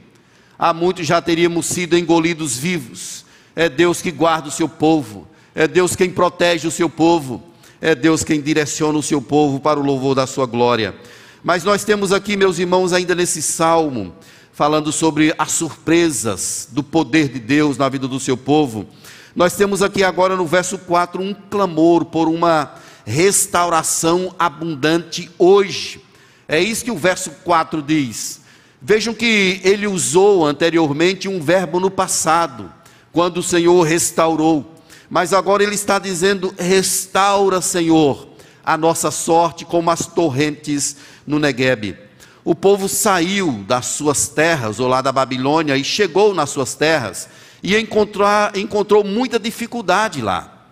Há 0.59 0.73
muitos 0.73 1.07
já 1.07 1.21
teríamos 1.21 1.67
sido 1.67 1.97
engolidos 1.97 2.57
vivos. 2.57 3.25
É 3.55 3.69
Deus 3.69 4.03
que 4.03 4.11
guarda 4.11 4.49
o 4.49 4.53
seu 4.53 4.69
povo, 4.69 5.27
é 5.55 5.67
Deus 5.67 5.97
quem 5.97 6.11
protege 6.11 6.69
o 6.69 6.71
seu 6.71 6.91
povo, 6.91 7.43
é 7.81 7.95
Deus 7.95 8.23
quem 8.23 8.41
direciona 8.41 8.99
o 8.99 9.03
seu 9.03 9.21
povo 9.21 9.59
para 9.59 9.81
o 9.81 9.83
louvor 9.83 10.15
da 10.15 10.27
sua 10.27 10.45
glória. 10.45 10.95
Mas 11.43 11.65
nós 11.65 11.83
temos 11.83 12.13
aqui, 12.13 12.37
meus 12.37 12.59
irmãos, 12.59 12.93
ainda 12.93 13.15
nesse 13.15 13.41
salmo, 13.41 14.15
falando 14.57 14.91
sobre 14.91 15.35
as 15.37 15.53
surpresas 15.53 16.67
do 16.73 16.83
poder 16.83 17.29
de 17.29 17.39
Deus 17.39 17.77
na 17.77 17.91
vida 17.91 18.09
do 18.09 18.19
seu 18.19 18.39
povo. 18.39 18.87
Nós 19.35 19.55
temos 19.55 19.83
aqui 19.83 20.03
agora 20.03 20.35
no 20.35 20.47
verso 20.47 20.79
4 20.79 21.23
um 21.23 21.35
clamor 21.35 22.07
por 22.07 22.27
uma 22.27 22.73
restauração 23.05 24.35
abundante 24.39 25.31
hoje. 25.39 26.01
É 26.49 26.59
isso 26.59 26.83
que 26.83 26.91
o 26.91 26.97
verso 26.97 27.33
4 27.45 27.83
diz. 27.83 28.41
Vejam 28.81 29.13
que 29.13 29.61
ele 29.63 29.87
usou 29.87 30.47
anteriormente 30.47 31.29
um 31.29 31.39
verbo 31.39 31.79
no 31.79 31.91
passado, 31.91 32.73
quando 33.13 33.41
o 33.41 33.43
Senhor 33.43 33.83
restaurou. 33.83 34.75
Mas 35.11 35.35
agora 35.35 35.63
ele 35.63 35.75
está 35.75 35.99
dizendo: 35.99 36.55
restaura, 36.59 37.61
Senhor, 37.61 38.27
a 38.65 38.75
nossa 38.79 39.11
sorte 39.11 39.67
como 39.67 39.91
as 39.91 40.07
torrentes 40.07 40.97
no 41.27 41.39
Neguebe 41.39 42.06
o 42.47 42.55
povo 42.55 42.89
saiu 42.89 43.65
das 43.67 43.87
suas 43.87 44.29
terras, 44.29 44.79
ou 44.79 44.87
lá 44.87 45.03
da 45.03 45.11
Babilônia, 45.11 45.77
e 45.77 45.83
chegou 45.83 46.33
nas 46.33 46.49
suas 46.51 46.77
terras, 46.77 47.29
e 47.61 47.77
encontrou, 47.77 49.03
muita 49.05 49.37
dificuldade 49.37 50.23
lá. 50.23 50.69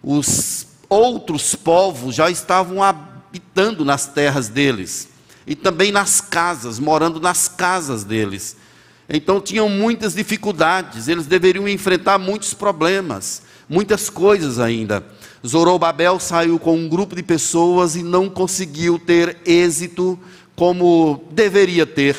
Os 0.00 0.68
outros 0.88 1.56
povos 1.56 2.14
já 2.14 2.30
estavam 2.30 2.80
habitando 2.80 3.84
nas 3.84 4.06
terras 4.06 4.48
deles, 4.48 5.08
e 5.44 5.56
também 5.56 5.90
nas 5.90 6.20
casas, 6.20 6.78
morando 6.78 7.18
nas 7.18 7.48
casas 7.48 8.04
deles. 8.04 8.56
Então 9.08 9.40
tinham 9.40 9.68
muitas 9.68 10.14
dificuldades, 10.14 11.08
eles 11.08 11.26
deveriam 11.26 11.66
enfrentar 11.66 12.18
muitos 12.18 12.54
problemas, 12.54 13.42
muitas 13.68 14.08
coisas 14.08 14.60
ainda. 14.60 15.04
Zorobabel 15.44 16.20
saiu 16.20 16.56
com 16.58 16.76
um 16.76 16.88
grupo 16.88 17.16
de 17.16 17.22
pessoas 17.22 17.96
e 17.96 18.02
não 18.04 18.28
conseguiu 18.28 18.96
ter 18.96 19.38
êxito 19.44 20.16
como 20.56 21.22
deveria 21.30 21.86
ter. 21.86 22.16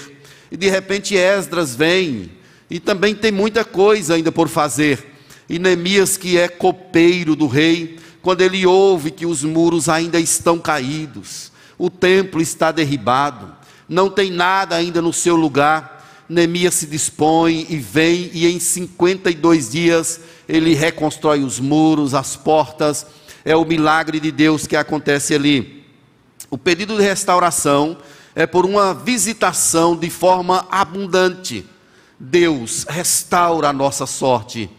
E 0.52 0.56
de 0.56 0.70
repente 0.70 1.18
Esdras 1.18 1.76
vem, 1.76 2.32
e 2.70 2.80
também 2.80 3.16
tem 3.16 3.32
muita 3.32 3.66
coisa 3.66 4.14
ainda 4.14 4.32
por 4.32 4.48
fazer. 4.48 5.14
E 5.50 5.58
Neemias, 5.58 6.16
que 6.16 6.38
é 6.38 6.48
copeiro 6.48 7.36
do 7.36 7.48
rei, 7.48 7.98
quando 8.22 8.42
ele 8.42 8.66
ouve 8.66 9.12
que 9.12 9.26
os 9.26 9.44
muros 9.44 9.90
ainda 9.90 10.20
estão 10.20 10.60
caídos, 10.60 11.52
o 11.78 11.90
templo 11.90 12.42
está 12.42 12.72
derribado, 12.72 13.56
não 13.88 14.10
tem 14.10 14.32
nada 14.32 14.76
ainda 14.76 15.02
no 15.02 15.14
seu 15.14 15.36
lugar, 15.36 15.98
Neemias 16.30 16.76
se 16.76 16.88
dispõe 16.88 17.66
e 17.70 17.78
vem, 17.78 18.30
e 18.34 18.48
em 18.48 18.60
52 18.60 19.70
dias 19.70 20.20
ele 20.48 20.74
reconstrói 20.74 21.42
os 21.42 21.60
muros, 21.60 22.14
as 22.14 22.36
portas, 22.36 23.06
é 23.46 23.56
o 23.56 23.64
milagre 23.64 24.20
de 24.20 24.30
Deus 24.30 24.68
que 24.68 24.76
acontece 24.76 25.34
ali. 25.34 25.86
O 26.50 26.58
pedido 26.58 26.98
de 26.98 27.04
restauração 27.04 27.98
é 28.38 28.46
por 28.46 28.68
uma 28.68 28.94
visitação 28.94 29.98
de 29.98 30.12
forma 30.12 30.68
abundante. 30.70 31.66
Deus 32.20 32.86
restaura 32.88 33.70
a 33.70 33.74
nossa 33.74 34.06
sorte. 34.06 34.70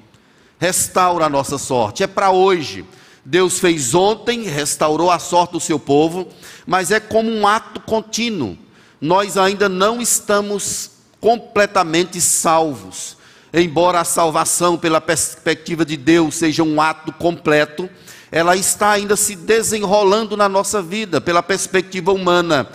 Restaura 0.60 1.26
a 1.26 1.28
nossa 1.28 1.58
sorte. 1.58 2.04
É 2.04 2.06
para 2.06 2.30
hoje. 2.30 2.84
Deus 3.24 3.58
fez 3.58 3.96
ontem, 3.96 4.42
restaurou 4.42 5.10
a 5.10 5.18
sorte 5.18 5.54
do 5.54 5.60
seu 5.60 5.76
povo, 5.76 6.28
mas 6.64 6.92
é 6.92 7.00
como 7.00 7.28
um 7.28 7.48
ato 7.48 7.80
contínuo. 7.80 8.56
Nós 9.00 9.36
ainda 9.36 9.68
não 9.68 10.00
estamos 10.00 10.92
completamente 11.20 12.20
salvos. 12.20 13.16
embora 13.52 13.98
a 13.98 14.04
salvação 14.04 14.78
pela 14.78 15.00
perspectiva 15.00 15.84
de 15.84 15.96
Deus 15.96 16.36
seja 16.36 16.62
um 16.62 16.80
ato 16.80 17.10
completo, 17.10 17.90
ela 18.30 18.54
está 18.54 18.92
ainda 18.92 19.16
se 19.16 19.34
desenrolando 19.34 20.36
na 20.36 20.48
nossa 20.48 20.80
vida 20.80 21.20
pela 21.20 21.42
perspectiva 21.42 22.12
humana. 22.12 22.70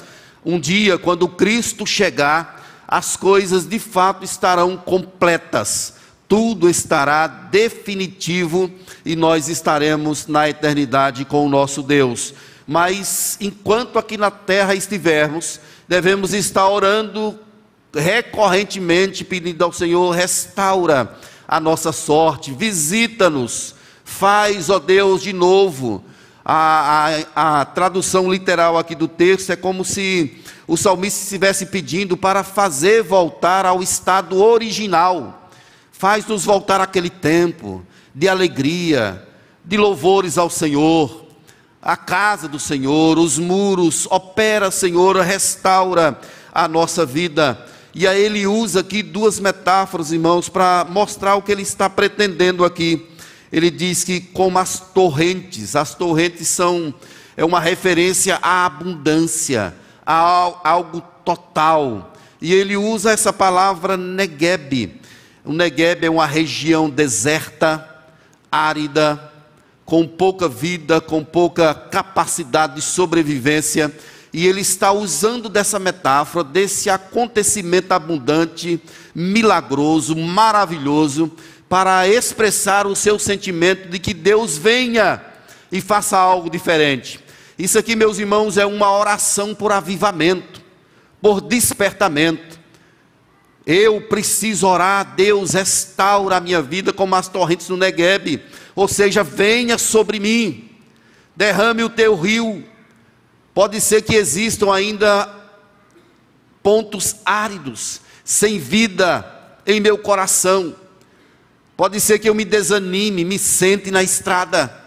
Um 0.45 0.59
dia, 0.59 0.97
quando 0.97 1.27
Cristo 1.27 1.85
chegar, 1.85 2.83
as 2.87 3.15
coisas 3.15 3.65
de 3.65 3.79
fato 3.79 4.23
estarão 4.23 4.77
completas, 4.77 5.95
tudo 6.27 6.69
estará 6.69 7.27
definitivo 7.27 8.69
e 9.05 9.15
nós 9.15 9.47
estaremos 9.47 10.27
na 10.27 10.49
eternidade 10.49 11.25
com 11.25 11.45
o 11.45 11.49
nosso 11.49 11.81
Deus. 11.81 12.33
Mas 12.67 13.37
enquanto 13.39 13.99
aqui 13.99 14.17
na 14.17 14.31
terra 14.31 14.75
estivermos, 14.75 15.59
devemos 15.87 16.33
estar 16.33 16.67
orando 16.67 17.39
recorrentemente, 17.93 19.23
pedindo 19.23 19.63
ao 19.63 19.71
Senhor: 19.71 20.11
restaura 20.11 21.17
a 21.47 21.59
nossa 21.59 21.91
sorte, 21.91 22.51
visita-nos 22.51 23.75
Faz, 24.03 24.69
ó 24.69 24.79
Deus, 24.79 25.21
de 25.21 25.33
novo. 25.33 26.03
A, 26.45 27.15
a, 27.35 27.61
a, 27.61 27.65
tradução 27.65 28.29
literal 28.29 28.77
aqui 28.77 28.95
do 28.95 29.07
texto 29.07 29.51
é 29.51 29.55
como 29.55 29.85
se 29.85 30.41
o 30.67 30.75
salmista 30.75 31.23
estivesse 31.23 31.67
pedindo 31.67 32.17
para 32.17 32.43
fazer 32.43 33.01
voltar 33.01 33.65
ao 33.65 33.81
estado 33.81 34.43
original. 34.43 35.49
Faz-nos 35.91 36.43
voltar 36.43 36.81
àquele 36.81 37.09
tempo 37.09 37.85
de 38.13 38.27
alegria, 38.27 39.25
de 39.63 39.77
louvores 39.77 40.37
ao 40.37 40.49
Senhor, 40.49 41.27
a 41.81 41.95
casa 41.95 42.47
do 42.47 42.59
Senhor, 42.59 43.17
os 43.17 43.37
muros, 43.37 44.05
opera, 44.09 44.69
Senhor, 44.69 45.15
restaura 45.17 46.19
a 46.53 46.67
nossa 46.67 47.05
vida. 47.05 47.65
E 47.95 48.05
aí 48.05 48.21
ele 48.21 48.45
usa 48.45 48.81
aqui 48.81 49.01
duas 49.01 49.39
metáforas, 49.39 50.11
irmãos, 50.11 50.49
para 50.49 50.85
mostrar 50.89 51.35
o 51.35 51.41
que 51.41 51.51
ele 51.51 51.61
está 51.61 51.89
pretendendo 51.89 52.65
aqui 52.65 53.12
ele 53.53 53.69
diz 53.69 54.03
que 54.03 54.19
como 54.19 54.57
as 54.57 54.79
torrentes, 54.79 55.75
as 55.75 55.93
torrentes 55.93 56.47
são 56.47 56.91
é 57.37 57.45
uma 57.45 57.59
referência 57.59 58.39
à 58.41 58.65
abundância, 58.65 59.75
a 60.03 60.13
algo 60.63 61.01
total. 61.23 62.13
E 62.41 62.51
ele 62.51 62.75
usa 62.75 63.11
essa 63.11 63.31
palavra 63.31 63.95
Negueb. 63.95 64.99
O 65.45 65.53
Negueb 65.53 66.03
é 66.03 66.09
uma 66.09 66.25
região 66.25 66.89
deserta, 66.89 67.87
árida, 68.51 69.31
com 69.85 70.07
pouca 70.07 70.47
vida, 70.47 70.99
com 70.99 71.23
pouca 71.23 71.75
capacidade 71.75 72.75
de 72.75 72.81
sobrevivência. 72.81 73.95
E 74.33 74.47
ele 74.47 74.61
está 74.61 74.91
usando 74.91 75.47
dessa 75.47 75.77
metáfora, 75.77 76.43
desse 76.43 76.89
acontecimento 76.89 77.91
abundante, 77.91 78.81
milagroso, 79.13 80.15
maravilhoso, 80.15 81.31
para 81.73 82.07
expressar 82.07 82.85
o 82.85 82.95
seu 82.95 83.17
sentimento 83.17 83.89
de 83.89 83.97
que 83.97 84.13
Deus 84.13 84.59
venha 84.59 85.19
e 85.71 85.81
faça 85.81 86.15
algo 86.15 86.47
diferente. 86.47 87.19
Isso 87.57 87.79
aqui, 87.79 87.95
meus 87.95 88.19
irmãos, 88.19 88.59
é 88.59 88.65
uma 88.67 88.95
oração 88.95 89.55
por 89.55 89.71
avivamento, 89.71 90.61
por 91.19 91.41
despertamento. 91.41 92.59
Eu 93.65 94.01
preciso 94.01 94.67
orar, 94.67 95.15
Deus 95.15 95.53
restaura 95.53 96.37
a 96.37 96.39
minha 96.39 96.61
vida 96.61 96.93
como 96.93 97.15
as 97.15 97.27
torrentes 97.27 97.65
do 97.65 97.75
Negueb, 97.75 98.43
ou 98.75 98.87
seja, 98.87 99.23
venha 99.23 99.79
sobre 99.79 100.19
mim, 100.19 100.69
derrame 101.35 101.83
o 101.83 101.89
teu 101.89 102.13
rio. 102.13 102.63
Pode 103.51 103.81
ser 103.81 104.03
que 104.03 104.13
existam 104.13 104.71
ainda 104.71 105.27
pontos 106.61 107.15
áridos, 107.25 107.99
sem 108.23 108.59
vida 108.59 109.25
em 109.65 109.81
meu 109.81 109.97
coração, 109.97 110.75
Pode 111.75 111.99
ser 111.99 112.19
que 112.19 112.29
eu 112.29 112.35
me 112.35 112.45
desanime, 112.45 113.25
me 113.25 113.39
sente 113.39 113.89
na 113.89 114.03
estrada. 114.03 114.81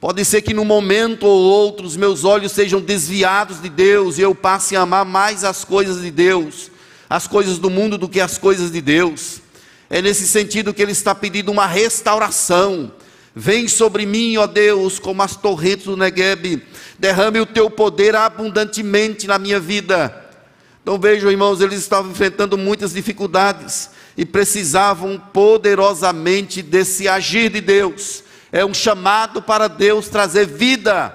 Pode 0.00 0.24
ser 0.24 0.42
que 0.42 0.54
num 0.54 0.64
momento 0.64 1.26
ou 1.26 1.42
outro 1.42 1.84
os 1.84 1.96
meus 1.96 2.22
olhos 2.22 2.52
sejam 2.52 2.80
desviados 2.80 3.60
de 3.60 3.68
Deus 3.68 4.16
e 4.16 4.20
eu 4.20 4.32
passe 4.34 4.76
a 4.76 4.82
amar 4.82 5.04
mais 5.04 5.42
as 5.42 5.64
coisas 5.64 6.00
de 6.00 6.10
Deus, 6.12 6.70
as 7.10 7.26
coisas 7.26 7.58
do 7.58 7.68
mundo 7.68 7.98
do 7.98 8.08
que 8.08 8.20
as 8.20 8.38
coisas 8.38 8.70
de 8.70 8.80
Deus. 8.80 9.40
É 9.90 10.00
nesse 10.00 10.28
sentido 10.28 10.72
que 10.72 10.80
ele 10.80 10.92
está 10.92 11.14
pedindo 11.14 11.50
uma 11.50 11.66
restauração. 11.66 12.92
Vem 13.34 13.66
sobre 13.66 14.06
mim, 14.06 14.36
ó 14.36 14.46
Deus, 14.46 15.00
como 15.00 15.22
as 15.22 15.34
torrentes 15.34 15.86
do 15.86 15.96
Negueb, 15.96 16.62
derrame 16.98 17.40
o 17.40 17.46
teu 17.46 17.68
poder 17.68 18.14
abundantemente 18.14 19.26
na 19.26 19.38
minha 19.38 19.58
vida. 19.58 20.26
Então 20.82 20.98
vejam, 20.98 21.30
irmãos, 21.30 21.60
eles 21.60 21.80
estavam 21.80 22.12
enfrentando 22.12 22.56
muitas 22.56 22.92
dificuldades 22.92 23.90
e 24.18 24.26
precisavam 24.26 25.16
poderosamente 25.32 26.60
desse 26.60 27.06
agir 27.06 27.50
de 27.50 27.60
Deus. 27.60 28.24
É 28.50 28.64
um 28.64 28.74
chamado 28.74 29.40
para 29.40 29.68
Deus 29.68 30.08
trazer 30.08 30.44
vida 30.44 31.14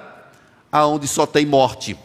aonde 0.71 1.05
só 1.05 1.25
tem 1.25 1.45
morte. 1.45 1.97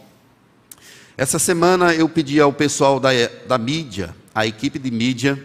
Essa 1.15 1.39
semana 1.39 1.95
eu 1.95 2.09
pedi 2.09 2.41
ao 2.41 2.51
pessoal 2.51 2.99
da, 2.99 3.11
da 3.47 3.57
mídia, 3.57 4.13
a 4.35 4.45
equipe 4.45 4.77
de 4.77 4.91
mídia, 4.91 5.41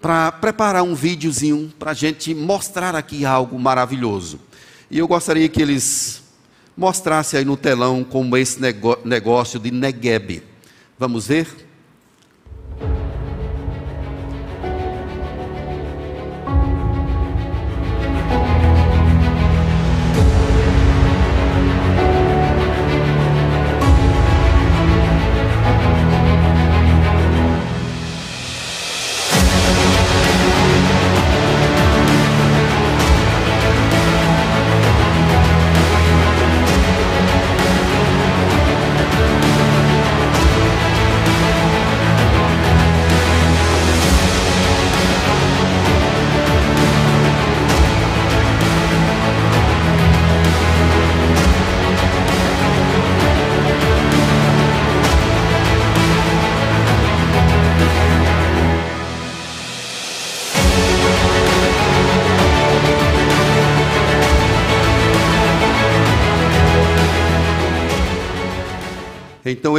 para 0.00 0.30
preparar 0.30 0.84
um 0.84 0.94
videozinho 0.94 1.72
para 1.76 1.90
a 1.90 1.94
gente 1.94 2.32
mostrar 2.36 2.94
aqui 2.94 3.24
algo 3.24 3.58
maravilhoso. 3.58 4.38
E 4.88 4.98
eu 4.98 5.08
gostaria 5.08 5.48
que 5.48 5.60
eles 5.60 6.22
mostrassem 6.76 7.40
aí 7.40 7.44
no 7.44 7.56
telão 7.56 8.04
como 8.04 8.36
esse 8.36 8.60
negócio 9.04 9.58
de 9.58 9.72
Negueb. 9.72 10.40
Vamos 10.96 11.26
ver? 11.26 11.71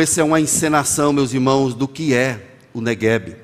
Essa 0.03 0.19
é 0.19 0.23
uma 0.23 0.41
encenação, 0.41 1.13
meus 1.13 1.33
irmãos, 1.33 1.73
do 1.73 1.87
que 1.87 2.13
é 2.13 2.57
o 2.73 2.81
Negueb. 2.81 3.37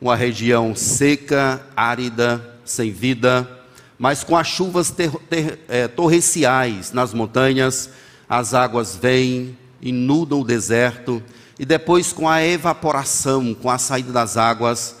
Uma 0.00 0.16
região 0.16 0.74
seca, 0.74 1.64
árida, 1.76 2.58
sem 2.64 2.90
vida, 2.90 3.48
mas 3.96 4.24
com 4.24 4.36
as 4.36 4.48
chuvas 4.48 4.90
ter, 4.90 5.08
ter, 5.30 5.60
é, 5.68 5.86
torrenciais 5.86 6.90
nas 6.90 7.14
montanhas, 7.14 7.90
as 8.28 8.54
águas 8.54 8.96
vêm, 8.96 9.56
inundam 9.80 10.40
o 10.40 10.44
deserto, 10.44 11.22
e 11.56 11.64
depois, 11.64 12.12
com 12.12 12.28
a 12.28 12.44
evaporação, 12.44 13.54
com 13.54 13.70
a 13.70 13.78
saída 13.78 14.10
das 14.10 14.36
águas, 14.36 14.96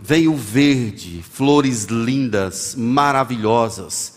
vem 0.00 0.26
o 0.26 0.36
verde, 0.36 1.22
flores 1.22 1.84
lindas, 1.84 2.74
maravilhosas, 2.74 4.14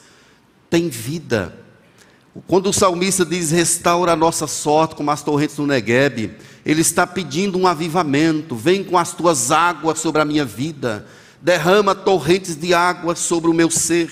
tem 0.70 0.88
vida. 0.88 1.54
Quando 2.48 2.70
o 2.70 2.74
salmista 2.74 3.26
diz 3.26 3.50
restaura 3.50 4.14
a 4.14 4.16
nossa 4.16 4.46
sorte 4.46 4.96
como 4.96 5.10
as 5.10 5.24
torrentes 5.24 5.56
do 5.56 5.66
Negueb, 5.66 6.32
ele 6.66 6.82
está 6.82 7.08
pedindo 7.08 7.58
um 7.58 7.66
avivamento. 7.66 8.56
Vem 8.56 8.84
com 8.84 8.98
as 8.98 9.14
tuas 9.14 9.52
águas 9.52 10.00
sobre 10.00 10.22
a 10.22 10.26
minha 10.26 10.46
vida, 10.46 11.08
derrama 11.42 11.96
torrentes 11.96 12.56
de 12.56 12.74
água 12.74 13.16
sobre 13.16 13.50
o 13.50 13.54
meu 13.54 13.72
ser, 13.72 14.12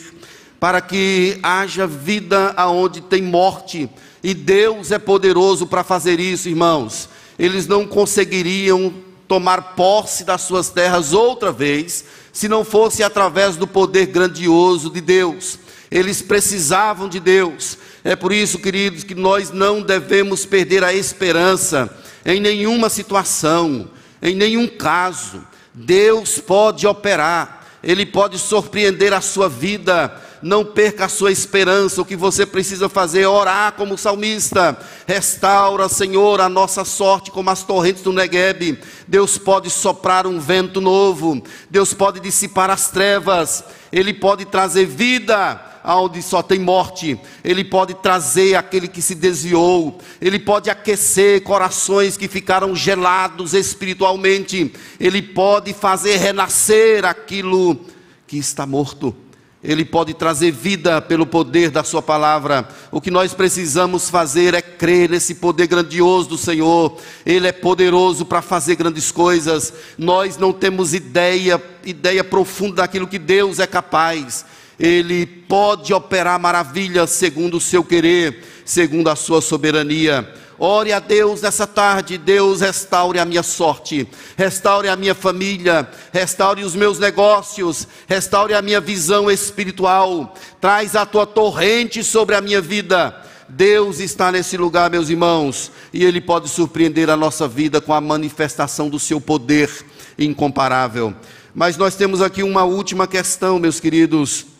para 0.59 0.81
que 0.81 1.37
haja 1.43 1.85
vida 1.85 2.53
aonde 2.57 3.01
tem 3.01 3.21
morte. 3.21 3.89
E 4.23 4.33
Deus 4.33 4.91
é 4.91 4.97
poderoso 4.97 5.67
para 5.67 5.83
fazer 5.83 6.19
isso, 6.19 6.49
irmãos. 6.49 7.09
Eles 7.37 7.67
não 7.67 7.85
conseguiriam 7.85 8.91
tomar 9.27 9.75
posse 9.75 10.23
das 10.23 10.41
suas 10.41 10.69
terras 10.69 11.13
outra 11.13 11.51
vez, 11.51 12.03
se 12.33 12.47
não 12.47 12.65
fosse 12.65 13.03
através 13.03 13.55
do 13.55 13.67
poder 13.67 14.07
grandioso 14.07 14.89
de 14.89 15.01
Deus. 15.01 15.59
Eles 15.91 16.21
precisavam 16.21 17.07
de 17.07 17.19
Deus. 17.19 17.77
É 18.07 18.15
por 18.15 18.31
isso, 18.31 18.59
queridos, 18.59 19.03
que 19.03 19.13
nós 19.13 19.51
não 19.51 19.81
devemos 19.81 20.45
perder 20.45 20.81
a 20.81 20.93
esperança 20.93 21.93
em 22.25 22.39
nenhuma 22.39 22.89
situação, 22.89 23.89
em 24.21 24.33
nenhum 24.33 24.65
caso. 24.65 25.45
Deus 25.73 26.39
pode 26.39 26.87
operar, 26.87 27.67
Ele 27.83 28.05
pode 28.05 28.39
surpreender 28.39 29.11
a 29.11 29.19
sua 29.19 29.49
vida. 29.49 30.09
Não 30.41 30.63
perca 30.63 31.05
a 31.05 31.09
sua 31.09 31.31
esperança. 31.31 32.01
O 32.01 32.05
que 32.05 32.15
você 32.15 32.45
precisa 32.45 32.87
fazer 32.89 33.21
é 33.21 33.27
orar 33.27 33.73
como 33.73 33.97
salmista. 33.97 34.77
Restaura, 35.05 35.89
Senhor, 35.89 36.41
a 36.41 36.49
nossa 36.49 36.85
sorte 36.85 37.31
como 37.31 37.49
as 37.49 37.63
torrentes 37.63 38.03
do 38.03 38.13
Negueb. 38.13 38.79
Deus 39.07 39.37
pode 39.37 39.69
soprar 39.69 40.27
um 40.27 40.39
vento 40.39 40.81
novo. 40.81 41.41
Deus 41.69 41.93
pode 41.93 42.19
dissipar 42.19 42.69
as 42.69 42.89
trevas. 42.89 43.63
Ele 43.91 44.13
pode 44.13 44.45
trazer 44.45 44.85
vida 44.85 45.61
onde 45.95 46.21
só 46.21 46.41
tem 46.41 46.59
morte, 46.59 47.17
Ele 47.43 47.63
pode 47.63 47.93
trazer 47.95 48.55
aquele 48.55 48.87
que 48.87 49.01
se 49.01 49.15
desviou, 49.15 49.97
Ele 50.19 50.37
pode 50.37 50.69
aquecer 50.69 51.41
corações 51.43 52.17
que 52.17 52.27
ficaram 52.27 52.75
gelados 52.75 53.53
espiritualmente, 53.53 54.73
Ele 54.99 55.21
pode 55.21 55.73
fazer 55.73 56.17
renascer 56.17 57.05
aquilo 57.05 57.79
que 58.25 58.37
está 58.37 58.65
morto. 58.65 59.15
Ele 59.63 59.83
pode 59.83 60.13
trazer 60.13 60.51
vida 60.51 61.01
pelo 61.01 61.25
poder 61.25 61.71
da 61.71 61.83
Sua 61.83 62.01
palavra. 62.01 62.67
O 62.91 63.01
que 63.01 63.09
nós 63.09 63.33
precisamos 63.33 64.09
fazer 64.09 64.53
é 64.53 64.61
crer 64.61 65.09
nesse 65.09 65.35
poder 65.35 65.67
grandioso 65.67 66.29
do 66.29 66.37
Senhor. 66.37 66.97
Ele 67.25 67.47
é 67.47 67.51
poderoso 67.51 68.23
para 68.23 68.41
fazer 68.41 68.75
grandes 68.75 69.11
coisas. 69.11 69.73
Nós 69.97 70.37
não 70.37 70.53
temos 70.53 70.93
ideia, 70.93 71.61
ideia 71.83 72.23
profunda 72.23 72.83
daquilo 72.83 73.07
que 73.07 73.17
Deus 73.17 73.57
é 73.57 73.65
capaz. 73.65 74.45
Ele 74.79 75.25
pode 75.25 75.91
operar 75.91 76.39
maravilhas 76.39 77.09
segundo 77.09 77.57
o 77.57 77.61
seu 77.61 77.83
querer, 77.83 78.43
segundo 78.63 79.09
a 79.09 79.15
sua 79.15 79.41
soberania. 79.41 80.31
Ore 80.59 80.91
a 80.91 80.99
Deus 80.99 81.41
nessa 81.43 81.67
tarde, 81.67 82.17
Deus 82.17 82.61
restaure 82.61 83.19
a 83.19 83.25
minha 83.25 83.43
sorte, 83.43 84.07
restaure 84.35 84.89
a 84.89 84.95
minha 84.95 85.13
família, 85.13 85.87
restaure 86.11 86.63
os 86.63 86.73
meus 86.73 86.97
negócios, 86.97 87.87
restaure 88.07 88.55
a 88.55 88.61
minha 88.61 88.81
visão 88.81 89.29
espiritual, 89.29 90.33
traz 90.59 90.95
a 90.95 91.05
tua 91.05 91.27
torrente 91.27 92.03
sobre 92.03 92.33
a 92.33 92.41
minha 92.41 92.59
vida. 92.59 93.15
Deus 93.47 93.99
está 93.99 94.31
nesse 94.31 94.57
lugar, 94.57 94.89
meus 94.89 95.09
irmãos, 95.09 95.71
e 95.93 96.03
Ele 96.03 96.19
pode 96.19 96.49
surpreender 96.49 97.07
a 97.09 97.15
nossa 97.15 97.47
vida 97.47 97.79
com 97.79 97.93
a 97.93 98.01
manifestação 98.01 98.89
do 98.89 98.97
seu 98.97 99.21
poder 99.21 99.69
incomparável. 100.17 101.13
Mas 101.53 101.77
nós 101.77 101.95
temos 101.95 102.19
aqui 102.19 102.41
uma 102.41 102.63
última 102.63 103.05
questão, 103.05 103.59
meus 103.59 103.79
queridos 103.79 104.56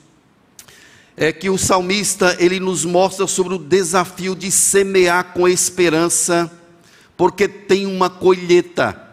é 1.20 1.34
que 1.34 1.50
o 1.50 1.58
salmista 1.58 2.38
ele 2.40 2.60
nos 2.60 2.86
mostra 2.86 3.26
sobre 3.26 3.56
o 3.56 3.58
desafio 3.58 4.36
de 4.36 4.52
semear 4.52 5.34
com 5.34 5.48
esperança, 5.48 6.52
porque 7.18 7.48
tem 7.48 7.88
uma 7.88 8.08
colheita. 8.08 9.04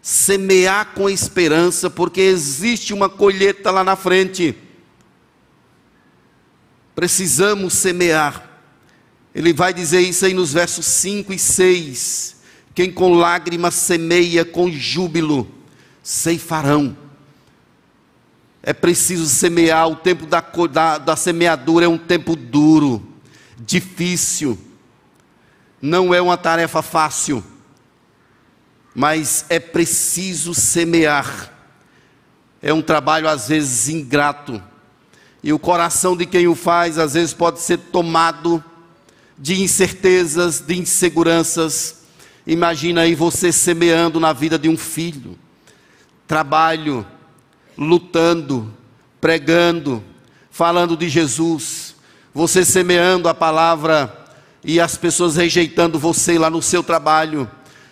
Semear 0.00 0.94
com 0.94 1.10
esperança, 1.10 1.90
porque 1.90 2.20
existe 2.20 2.94
uma 2.94 3.08
colheita 3.08 3.72
lá 3.72 3.82
na 3.82 3.96
frente. 3.96 4.56
Precisamos 6.94 7.74
semear. 7.74 8.48
Ele 9.34 9.52
vai 9.52 9.74
dizer 9.74 10.00
isso 10.00 10.24
aí 10.24 10.32
nos 10.32 10.52
versos 10.52 10.86
5 10.86 11.32
e 11.32 11.38
6. 11.40 12.36
Quem 12.72 12.92
com 12.92 13.14
lágrimas 13.14 13.74
semeia, 13.74 14.44
com 14.44 14.70
júbilo 14.70 15.50
ceifarão. 16.04 16.96
É 18.66 18.72
preciso 18.72 19.26
semear, 19.26 19.86
o 19.86 19.94
tempo 19.94 20.26
da, 20.26 20.40
da, 20.40 20.98
da 20.98 21.14
semeadura 21.14 21.84
é 21.84 21.88
um 21.88 21.96
tempo 21.96 22.34
duro, 22.34 23.00
difícil, 23.56 24.58
não 25.80 26.12
é 26.12 26.20
uma 26.20 26.36
tarefa 26.36 26.82
fácil, 26.82 27.44
mas 28.92 29.46
é 29.48 29.60
preciso 29.60 30.52
semear. 30.52 31.52
É 32.60 32.72
um 32.72 32.82
trabalho 32.82 33.28
às 33.28 33.46
vezes 33.46 33.88
ingrato, 33.88 34.60
e 35.44 35.52
o 35.52 35.60
coração 35.60 36.16
de 36.16 36.26
quem 36.26 36.48
o 36.48 36.56
faz 36.56 36.98
às 36.98 37.14
vezes 37.14 37.32
pode 37.32 37.60
ser 37.60 37.78
tomado 37.78 38.64
de 39.38 39.62
incertezas, 39.62 40.58
de 40.58 40.76
inseguranças. 40.76 41.98
Imagina 42.44 43.02
aí 43.02 43.14
você 43.14 43.52
semeando 43.52 44.18
na 44.18 44.32
vida 44.32 44.58
de 44.58 44.68
um 44.68 44.76
filho, 44.76 45.38
trabalho, 46.26 47.06
lutando, 47.76 48.72
pregando, 49.20 50.02
falando 50.50 50.96
de 50.96 51.08
Jesus, 51.08 51.94
você 52.32 52.64
semeando 52.64 53.28
a 53.28 53.34
palavra 53.34 54.26
e 54.64 54.80
as 54.80 54.96
pessoas 54.96 55.36
rejeitando 55.36 55.98
você 55.98 56.38
lá 56.38 56.50
no 56.50 56.62
seu 56.62 56.82
trabalho. 56.82 57.50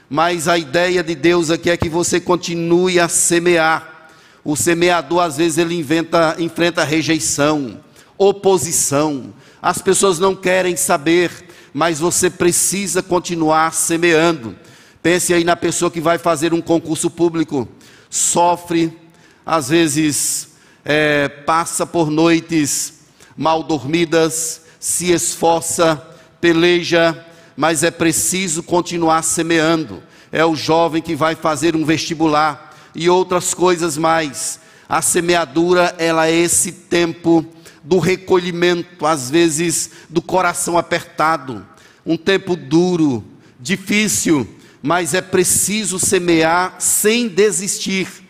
Mas 0.08 0.48
a 0.48 0.58
ideia 0.58 1.02
de 1.02 1.14
Deus 1.14 1.50
aqui 1.50 1.70
é 1.70 1.76
que 1.76 1.88
você 1.88 2.20
continue 2.20 2.98
a 3.00 3.08
semear. 3.08 4.08
O 4.44 4.56
semeador 4.56 5.20
às 5.20 5.36
vezes 5.36 5.58
ele 5.58 5.74
inventa, 5.74 6.36
enfrenta 6.38 6.84
rejeição, 6.84 7.80
oposição. 8.18 9.32
As 9.60 9.80
pessoas 9.80 10.18
não 10.18 10.34
querem 10.34 10.76
saber, 10.76 11.30
mas 11.72 11.98
você 11.98 12.28
precisa 12.28 13.02
continuar 13.02 13.72
semeando. 13.72 14.54
Pense 15.02 15.32
aí 15.34 15.44
na 15.44 15.56
pessoa 15.56 15.90
que 15.90 16.00
vai 16.00 16.18
fazer 16.18 16.54
um 16.54 16.60
concurso 16.60 17.10
público, 17.10 17.68
sofre 18.08 19.03
às 19.44 19.68
vezes 19.68 20.48
é, 20.84 21.28
passa 21.28 21.86
por 21.86 22.10
noites 22.10 22.94
mal 23.36 23.62
dormidas, 23.62 24.62
se 24.78 25.12
esforça, 25.12 25.96
peleja, 26.40 27.24
mas 27.56 27.82
é 27.82 27.90
preciso 27.90 28.62
continuar 28.62 29.22
semeando. 29.22 30.02
É 30.30 30.44
o 30.44 30.54
jovem 30.54 31.02
que 31.02 31.14
vai 31.14 31.34
fazer 31.34 31.76
um 31.76 31.84
vestibular 31.84 32.74
e 32.94 33.08
outras 33.08 33.54
coisas 33.54 33.96
mais. 33.96 34.60
A 34.88 35.00
semeadura, 35.00 35.94
ela 35.98 36.26
é 36.26 36.34
esse 36.34 36.72
tempo 36.72 37.44
do 37.82 37.98
recolhimento, 37.98 39.04
às 39.06 39.30
vezes 39.30 39.90
do 40.08 40.22
coração 40.22 40.78
apertado, 40.78 41.66
um 42.04 42.16
tempo 42.16 42.56
duro, 42.56 43.24
difícil, 43.60 44.48
mas 44.82 45.14
é 45.14 45.20
preciso 45.20 45.98
semear 45.98 46.76
sem 46.78 47.28
desistir 47.28 48.23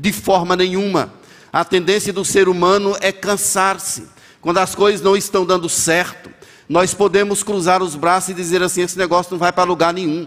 de 0.00 0.12
forma 0.12 0.56
nenhuma. 0.56 1.12
A 1.52 1.64
tendência 1.64 2.12
do 2.12 2.24
ser 2.24 2.48
humano 2.48 2.96
é 3.00 3.12
cansar-se. 3.12 4.04
Quando 4.40 4.58
as 4.58 4.74
coisas 4.74 5.02
não 5.02 5.14
estão 5.14 5.44
dando 5.44 5.68
certo, 5.68 6.30
nós 6.66 6.94
podemos 6.94 7.42
cruzar 7.42 7.82
os 7.82 7.94
braços 7.94 8.30
e 8.30 8.34
dizer 8.34 8.62
assim: 8.62 8.82
esse 8.82 8.96
negócio 8.96 9.32
não 9.32 9.38
vai 9.38 9.52
para 9.52 9.64
lugar 9.64 9.92
nenhum. 9.92 10.26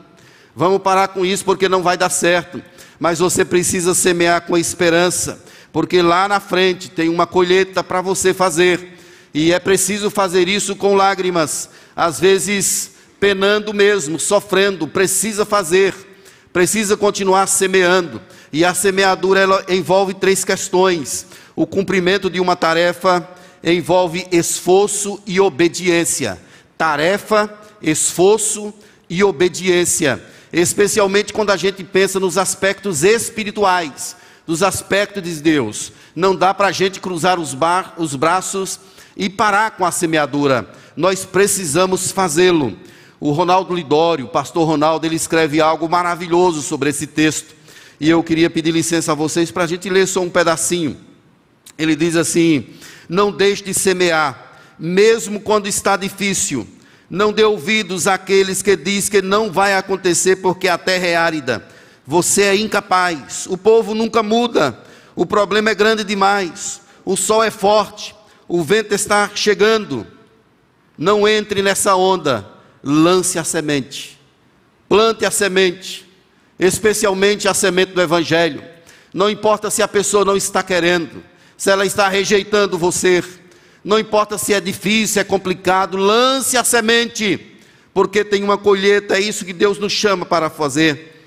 Vamos 0.56 0.82
parar 0.82 1.08
com 1.08 1.26
isso 1.26 1.44
porque 1.44 1.68
não 1.68 1.82
vai 1.82 1.98
dar 1.98 2.12
certo. 2.12 2.62
Mas 3.00 3.18
você 3.18 3.44
precisa 3.44 3.96
semear 3.96 4.46
com 4.46 4.56
esperança, 4.56 5.44
porque 5.72 6.02
lá 6.02 6.28
na 6.28 6.40
frente 6.40 6.92
tem 6.92 7.10
uma 7.10 7.26
colheita 7.26 7.84
para 7.84 8.02
você 8.02 8.34
fazer. 8.34 9.00
E 9.34 9.52
é 9.52 9.60
preciso 9.60 10.12
fazer 10.12 10.48
isso 10.48 10.76
com 10.76 10.94
lágrimas, 10.96 11.70
às 11.96 12.20
vezes 12.20 12.92
penando 13.20 13.74
mesmo, 13.74 14.20
sofrendo, 14.20 14.88
precisa 14.88 15.44
fazer, 15.46 15.96
precisa 16.52 16.96
continuar 16.96 17.48
semeando. 17.48 18.22
E 18.54 18.64
a 18.64 18.76
semeadura 18.76 19.40
ela 19.40 19.66
envolve 19.68 20.14
três 20.14 20.46
questões. 20.46 21.26
O 21.56 21.66
cumprimento 21.66 22.30
de 22.30 22.40
uma 22.40 22.56
tarefa 22.56 23.28
envolve 23.64 24.28
esforço 24.32 25.20
e 25.26 25.40
obediência. 25.40 26.40
Tarefa, 26.78 27.52
esforço 27.82 28.72
e 29.10 29.24
obediência. 29.24 30.24
Especialmente 30.52 31.34
quando 31.34 31.50
a 31.50 31.58
gente 31.58 31.84
pensa 31.84 32.20
nos 32.20 32.38
aspectos 32.38 33.04
espirituais, 33.04 34.16
dos 34.46 34.62
aspectos 34.62 35.24
de 35.24 35.42
Deus. 35.42 35.92
Não 36.16 36.36
dá 36.36 36.54
para 36.54 36.68
a 36.68 36.72
gente 36.72 37.00
cruzar 37.00 37.40
os, 37.40 37.56
bar, 37.56 37.96
os 37.98 38.16
braços 38.16 38.80
e 39.18 39.32
parar 39.32 39.72
com 39.72 39.84
a 39.84 39.92
semeadura. 39.92 40.70
Nós 40.96 41.26
precisamos 41.26 42.12
fazê-lo. 42.12 42.78
O 43.20 43.32
Ronaldo 43.32 43.74
Lidório, 43.74 44.26
o 44.26 44.30
pastor 44.30 44.68
Ronaldo, 44.68 45.08
ele 45.08 45.16
escreve 45.16 45.60
algo 45.60 45.90
maravilhoso 45.90 46.62
sobre 46.62 46.92
esse 46.92 47.08
texto 47.08 47.63
e 48.00 48.10
eu 48.10 48.24
queria 48.24 48.50
pedir 48.50 48.72
licença 48.72 49.12
a 49.12 49.16
vocês 49.16 49.52
para 49.52 49.64
a 49.64 49.68
gente 49.68 49.90
ler 49.90 50.08
só 50.08 50.22
um 50.22 50.30
pedacinho. 50.30 50.98
Ele 51.78 51.96
diz 51.96 52.16
assim: 52.16 52.68
Não 53.08 53.32
deixe 53.32 53.64
de 53.64 53.74
semear, 53.74 54.60
mesmo 54.78 55.40
quando 55.40 55.68
está 55.68 55.96
difícil. 55.96 56.68
Não 57.10 57.32
dê 57.32 57.44
ouvidos 57.44 58.08
àqueles 58.08 58.62
que 58.62 58.76
diz 58.76 59.08
que 59.08 59.22
não 59.22 59.52
vai 59.52 59.76
acontecer 59.76 60.38
porque 60.38 60.68
a 60.68 60.78
terra 60.78 61.06
é 61.06 61.16
árida. 61.16 61.66
Você 62.08 62.44
é 62.44 62.56
incapaz. 62.56 63.46
O 63.48 63.58
povo 63.58 63.94
nunca 63.94 64.24
muda. 64.24 64.80
O 65.16 65.26
problema 65.26 65.70
é 65.70 65.76
grande 65.76 66.04
demais. 66.04 66.82
O 67.06 67.16
sol 67.16 67.44
é 67.44 67.52
forte. 67.52 68.16
O 68.48 68.64
vento 68.64 68.94
está 68.94 69.30
chegando. 69.36 70.08
Não 70.98 71.28
entre 71.28 71.62
nessa 71.62 71.96
onda. 71.96 72.50
Lance 72.84 73.38
a 73.38 73.44
semente. 73.44 74.20
Plante 74.90 75.24
a 75.24 75.32
semente 75.32 76.03
especialmente 76.66 77.48
a 77.48 77.54
semente 77.54 77.94
do 77.94 78.02
Evangelho. 78.02 78.64
Não 79.14 79.30
importa 79.30 79.70
se 79.70 79.82
a 79.82 79.88
pessoa 79.88 80.26
não 80.26 80.36
está 80.36 80.64
querendo, 80.64 81.24
se 81.58 81.70
ela 81.70 81.86
está 81.86 82.08
rejeitando 82.08 82.78
você, 82.78 83.24
não 83.84 84.00
importa 84.00 84.38
se 84.38 84.54
é 84.54 84.62
difícil, 84.62 85.22
é 85.22 85.26
complicado, 85.26 85.98
lance 85.98 86.58
a 86.58 86.64
semente, 86.64 87.60
porque 87.94 88.24
tem 88.24 88.44
uma 88.44 88.58
colheita, 88.58 89.18
é 89.18 89.20
isso 89.20 89.46
que 89.46 89.54
Deus 89.54 89.78
nos 89.78 89.92
chama 89.92 90.26
para 90.26 90.50
fazer. 90.50 91.26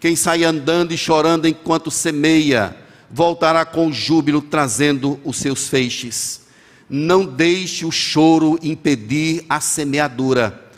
Quem 0.00 0.16
sai 0.16 0.44
andando 0.44 0.92
e 0.92 0.98
chorando 0.98 1.46
enquanto 1.46 1.90
semeia, 1.90 2.74
voltará 3.10 3.64
com 3.64 3.92
júbilo 3.92 4.40
trazendo 4.40 5.20
os 5.24 5.36
seus 5.36 5.68
feixes. 5.68 6.40
Não 6.88 7.24
deixe 7.24 7.84
o 7.84 7.92
choro 7.92 8.58
impedir 8.62 9.44
a 9.48 9.60
semeadura. 9.60 10.69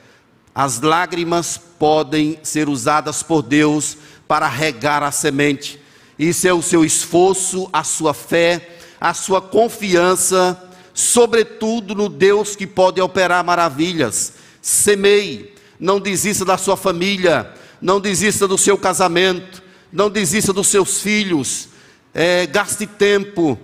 As 0.55 0.81
lágrimas 0.81 1.59
podem 1.79 2.39
ser 2.43 2.69
usadas 2.69 3.23
por 3.23 3.43
Deus 3.43 3.97
para 4.29 4.49
regar 4.49 5.03
a 5.03 5.11
semente. 5.11 5.81
Isso 6.19 6.47
é 6.47 6.53
o 6.53 6.63
seu 6.63 6.85
esforço, 6.85 7.69
a 7.73 7.83
sua 7.83 8.13
fé, 8.13 8.77
a 9.01 9.15
sua 9.15 9.41
confiança, 9.41 10.71
sobretudo 10.95 11.95
no 11.95 12.09
Deus 12.09 12.55
que 12.55 12.67
pode 12.67 13.01
operar 13.01 13.43
maravilhas. 13.43 14.35
Semeie, 14.61 15.55
não 15.81 15.99
desista 15.99 16.45
da 16.45 16.59
sua 16.59 16.77
família, 16.77 17.53
não 17.81 17.99
desista 17.99 18.47
do 18.47 18.59
seu 18.59 18.77
casamento, 18.77 19.63
não 19.91 20.09
desista 20.09 20.53
dos 20.53 20.69
seus 20.69 21.01
filhos. 21.01 21.69
É, 22.15 22.47
gaste 22.47 22.87
tempo, 22.87 23.59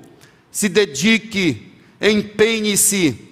se 0.51 0.68
dedique, 0.68 1.70
empenhe-se, 2.01 3.28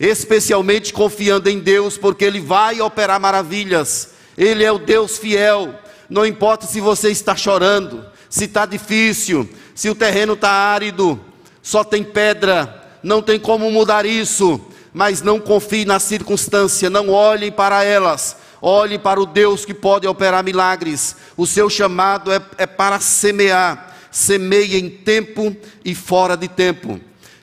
especialmente 0.00 0.94
confiando 0.94 1.50
em 1.50 1.58
Deus, 1.58 1.98
porque 1.98 2.24
Ele 2.24 2.40
vai 2.40 2.80
operar 2.80 3.20
maravilhas. 3.20 4.12
Ele 4.36 4.64
é 4.64 4.72
o 4.72 4.78
Deus 4.78 5.18
fiel. 5.18 5.74
Não 6.08 6.24
importa 6.24 6.66
se 6.66 6.80
você 6.80 7.10
está 7.10 7.36
chorando, 7.36 8.06
se 8.30 8.44
está 8.44 8.64
difícil, 8.64 9.46
se 9.74 9.90
o 9.90 9.94
terreno 9.94 10.32
está 10.32 10.50
árido, 10.50 11.20
só 11.62 11.84
tem 11.84 12.02
pedra, 12.02 12.82
não 13.02 13.20
tem 13.20 13.38
como 13.38 13.70
mudar 13.70 14.06
isso. 14.06 14.58
Mas 14.92 15.20
não 15.20 15.38
confie 15.38 15.84
na 15.84 16.00
circunstância, 16.00 16.88
não 16.90 17.10
olhe 17.10 17.50
para 17.50 17.84
elas, 17.84 18.36
olhe 18.60 18.98
para 18.98 19.20
o 19.20 19.26
Deus 19.26 19.64
que 19.66 19.74
pode 19.74 20.08
operar 20.08 20.42
milagres. 20.42 21.14
O 21.36 21.46
seu 21.46 21.68
chamado 21.68 22.32
é, 22.32 22.40
é 22.56 22.66
para 22.66 22.98
semear, 22.98 23.94
semeie 24.10 24.78
em 24.78 24.88
tempo 24.88 25.54
e 25.84 25.94
fora 25.94 26.36
de 26.36 26.48
tempo. 26.48 26.98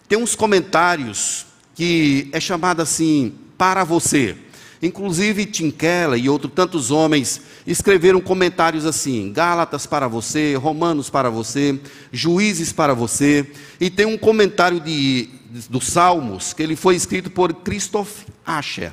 Tem 0.09 0.17
uns 0.17 0.35
comentários 0.35 1.46
que 1.77 2.27
é 2.31 2.39
chamado 2.39 2.81
assim, 2.81 3.33
para 3.55 3.83
você. 3.83 4.35
Inclusive 4.81 5.45
Tim 5.45 5.69
Keller 5.69 6.19
e 6.19 6.27
outros 6.27 6.51
tantos 6.53 6.89
homens 6.89 7.39
escreveram 7.67 8.19
comentários 8.19 8.83
assim: 8.83 9.31
Gálatas 9.31 9.85
para 9.85 10.07
você, 10.07 10.55
Romanos 10.55 11.07
para 11.09 11.29
você, 11.29 11.79
Juízes 12.11 12.73
para 12.73 12.95
você. 12.95 13.45
E 13.79 13.91
tem 13.91 14.07
um 14.07 14.17
comentário 14.17 14.79
de, 14.79 15.29
dos 15.69 15.85
Salmos 15.85 16.51
que 16.51 16.63
ele 16.63 16.75
foi 16.75 16.95
escrito 16.95 17.29
por 17.29 17.53
Christoph 17.53 18.23
Asher. 18.43 18.91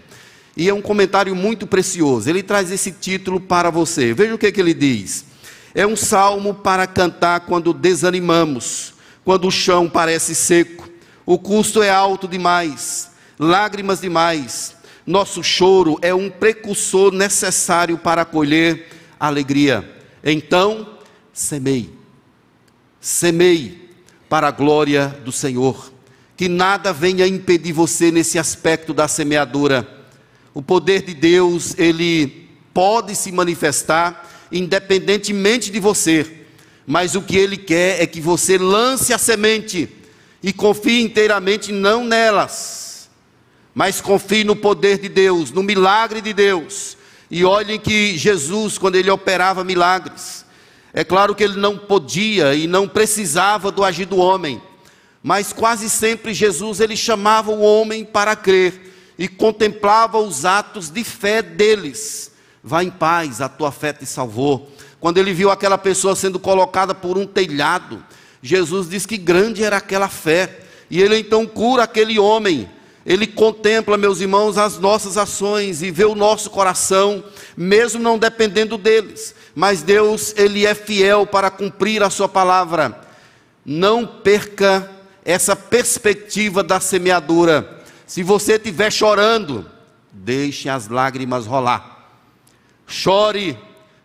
E 0.55 0.69
é 0.69 0.75
um 0.75 0.83
comentário 0.83 1.35
muito 1.35 1.67
precioso. 1.67 2.29
Ele 2.29 2.43
traz 2.43 2.71
esse 2.71 2.93
título 2.93 3.41
para 3.41 3.71
você. 3.71 4.13
Veja 4.13 4.35
o 4.35 4.39
que, 4.39 4.53
que 4.53 4.61
ele 4.61 4.75
diz. 4.75 5.25
É 5.75 5.87
um 5.87 5.97
salmo 5.97 6.55
para 6.55 6.87
cantar 6.87 7.41
quando 7.41 7.73
desanimamos, 7.73 8.95
quando 9.25 9.49
o 9.49 9.51
chão 9.51 9.89
parece 9.89 10.35
seco 10.35 10.94
o 11.27 11.39
custo 11.39 11.83
é 11.83 11.91
alto 11.91 12.29
demais, 12.29 13.11
lágrimas 13.39 14.01
demais. 14.01 14.77
Nosso 15.07 15.43
choro 15.43 15.99
é 16.01 16.15
um 16.15 16.31
precursor 16.31 17.13
necessário 17.13 17.99
para 17.99 18.25
colher 18.25 18.89
alegria. 19.21 19.89
Então, 20.23 20.99
semei. 21.33 21.91
Semei 23.01 23.91
para 24.29 24.49
a 24.49 24.51
glória 24.51 25.09
do 25.25 25.31
Senhor. 25.31 25.93
Que 26.37 26.49
nada 26.49 26.93
venha 26.93 27.27
impedir 27.27 27.73
você 27.73 28.11
nesse 28.11 28.39
aspecto 28.39 28.95
da 28.95 29.07
semeadura. 29.07 29.87
O 30.55 30.63
poder 30.63 31.03
de 31.03 31.15
Deus, 31.15 31.75
ele 31.79 32.49
pode 32.73 33.15
se 33.15 33.31
manifestar 33.31 34.31
independentemente 34.51 35.71
de 35.71 35.81
você, 35.81 36.45
mas 36.87 37.15
o 37.15 37.23
que 37.23 37.37
ele 37.37 37.57
quer 37.57 38.01
é 38.01 38.07
que 38.07 38.21
você 38.21 38.57
lance 38.57 39.13
a 39.13 39.19
semente 39.19 39.89
e 40.45 40.53
confie 40.53 41.01
inteiramente 41.01 41.73
não 41.73 42.05
nelas, 42.05 43.09
mas 43.75 44.03
confie 44.03 44.45
no 44.45 44.55
poder 44.55 44.99
de 44.99 45.09
Deus, 45.09 45.51
no 45.51 45.63
milagre 45.63 46.21
de 46.21 46.35
Deus. 46.35 46.99
E 47.31 47.47
olhem 47.47 47.81
que 47.81 48.19
Jesus, 48.19 48.77
quando 48.77 48.97
ele 48.97 49.11
operava 49.11 49.65
milagres, 49.65 50.45
é 50.93 51.03
claro 51.03 51.35
que 51.35 51.43
ele 51.43 51.59
não 51.59 51.79
podia 51.79 52.55
e 52.55 52.67
não 52.67 52.87
precisava 52.87 53.73
do 53.73 53.83
agir 53.83 54.05
do 54.05 54.19
homem, 54.19 54.61
mas 55.23 55.51
quase 55.51 55.89
sempre 55.89 56.35
Jesus 56.35 56.79
ele 56.79 56.95
chamava 56.95 57.51
o 57.51 57.63
homem 57.63 58.05
para 58.05 58.37
crer 58.37 59.15
e 59.19 59.27
contemplava 59.27 60.19
os 60.19 60.45
atos 60.45 60.91
de 60.91 61.03
fé 61.03 61.41
deles. 61.41 62.33
Vá 62.63 62.85
em 62.85 62.91
paz, 62.91 63.41
a 63.41 63.49
tua 63.49 63.73
fé 63.73 63.95
te 63.95 64.05
salvou. 64.05 64.71
Quando 65.01 65.17
ele 65.17 65.33
viu 65.33 65.51
aquela 65.51 65.79
pessoa 65.79 66.15
sendo 66.15 66.39
colocada 66.39 66.95
por 66.95 67.17
um 67.17 67.27
telhado, 67.27 68.05
Jesus 68.47 68.91
diz 68.91 69.07
que 69.07 69.17
grande 69.17 69.65
era 69.65 69.79
aquela 69.79 70.07
fé, 70.07 70.61
e 70.91 71.01
ele 71.01 71.17
então 71.17 71.47
cura 71.47 71.85
aquele 71.85 72.19
homem. 72.19 72.69
Ele 73.07 73.27
contempla, 73.27 73.97
meus 73.97 74.21
irmãos, 74.21 74.59
as 74.59 74.79
nossas 74.79 75.17
ações 75.17 75.83
e 75.83 75.91
vê 75.91 76.05
o 76.05 76.15
nosso 76.15 76.51
coração, 76.51 77.25
mesmo 77.57 78.03
não 78.03 78.19
dependendo 78.19 78.77
deles. 78.77 79.35
Mas 79.55 79.81
Deus, 79.81 80.35
ele 80.37 80.67
é 80.67 80.75
fiel 80.75 81.27
para 81.27 81.51
cumprir 81.51 82.03
a 82.03 82.11
sua 82.11 82.29
palavra. 82.29 83.01
Não 83.65 84.07
perca 84.07 84.91
essa 85.25 85.57
perspectiva 85.57 86.63
da 86.63 86.81
semeadura. 86.81 87.83
Se 88.07 88.23
você 88.23 88.57
estiver 88.57 88.93
chorando, 88.93 89.65
deixe 90.13 90.69
as 90.69 90.87
lágrimas 90.89 91.47
rolar. 91.47 92.11
Chore, 92.87 93.59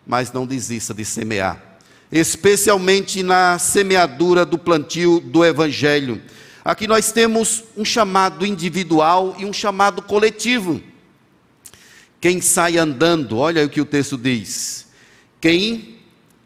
mas 0.06 0.32
não 0.32 0.46
desista 0.46 0.94
de 0.94 1.04
semear 1.04 1.69
especialmente 2.10 3.22
na 3.22 3.58
semeadura 3.58 4.44
do 4.44 4.58
plantio 4.58 5.20
do 5.20 5.44
Evangelho. 5.44 6.20
Aqui 6.64 6.86
nós 6.86 7.12
temos 7.12 7.64
um 7.76 7.84
chamado 7.84 8.44
individual 8.44 9.36
e 9.38 9.44
um 9.44 9.52
chamado 9.52 10.02
coletivo. 10.02 10.80
Quem 12.20 12.40
sai 12.40 12.76
andando, 12.76 13.38
olha 13.38 13.64
o 13.64 13.68
que 13.68 13.80
o 13.80 13.84
texto 13.84 14.18
diz. 14.18 14.86
Quem 15.40 15.96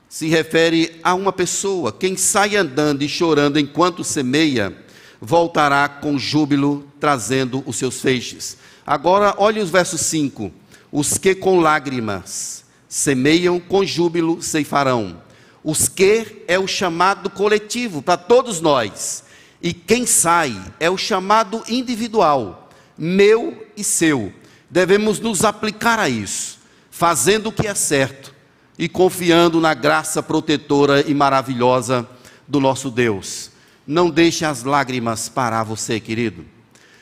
se 0.08 0.28
refere 0.28 1.00
a 1.02 1.14
uma 1.14 1.32
pessoa, 1.32 1.90
quem 1.90 2.16
sai 2.16 2.54
andando 2.54 3.02
e 3.02 3.08
chorando 3.08 3.58
enquanto 3.58 4.04
semeia, 4.04 4.76
voltará 5.20 5.88
com 5.88 6.16
júbilo 6.16 6.86
trazendo 7.00 7.64
os 7.66 7.76
seus 7.76 8.00
feixes. 8.00 8.56
Agora, 8.86 9.34
olhe 9.38 9.60
os 9.60 9.70
versos 9.70 10.02
5. 10.02 10.52
Os 10.92 11.18
que 11.18 11.34
com 11.34 11.58
lágrimas 11.58 12.64
semeiam, 12.88 13.58
com 13.58 13.84
júbilo 13.84 14.40
ceifarão. 14.40 15.20
Os 15.64 15.88
que 15.88 16.44
é 16.46 16.58
o 16.58 16.68
chamado 16.68 17.30
coletivo 17.30 18.02
para 18.02 18.18
todos 18.18 18.60
nós. 18.60 19.24
E 19.62 19.72
quem 19.72 20.04
sai 20.04 20.54
é 20.78 20.90
o 20.90 20.98
chamado 20.98 21.64
individual, 21.66 22.68
meu 22.98 23.66
e 23.74 23.82
seu. 23.82 24.30
Devemos 24.68 25.18
nos 25.20 25.42
aplicar 25.42 25.98
a 25.98 26.06
isso, 26.06 26.58
fazendo 26.90 27.46
o 27.48 27.52
que 27.52 27.66
é 27.66 27.74
certo 27.74 28.34
e 28.78 28.90
confiando 28.90 29.58
na 29.58 29.72
graça 29.72 30.22
protetora 30.22 31.00
e 31.08 31.14
maravilhosa 31.14 32.06
do 32.46 32.60
nosso 32.60 32.90
Deus. 32.90 33.50
Não 33.86 34.10
deixe 34.10 34.44
as 34.44 34.64
lágrimas 34.64 35.30
parar 35.30 35.64
você, 35.64 35.98
querido. 35.98 36.44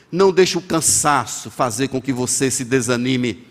Não 0.09 0.31
deixe 0.31 0.57
o 0.57 0.61
cansaço 0.61 1.49
fazer 1.49 1.89
com 1.89 2.01
que 2.01 2.13
você 2.13 2.49
se 2.49 2.63
desanime. 2.63 3.45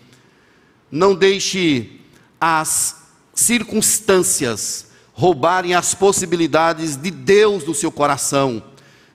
Não 0.89 1.13
deixe 1.13 1.99
as 2.39 2.95
circunstâncias 3.33 4.92
roubarem 5.13 5.73
as 5.75 5.93
possibilidades 5.93 6.95
de 6.97 7.11
Deus 7.11 7.63
do 7.63 7.73
seu 7.73 7.91
coração. 7.91 8.61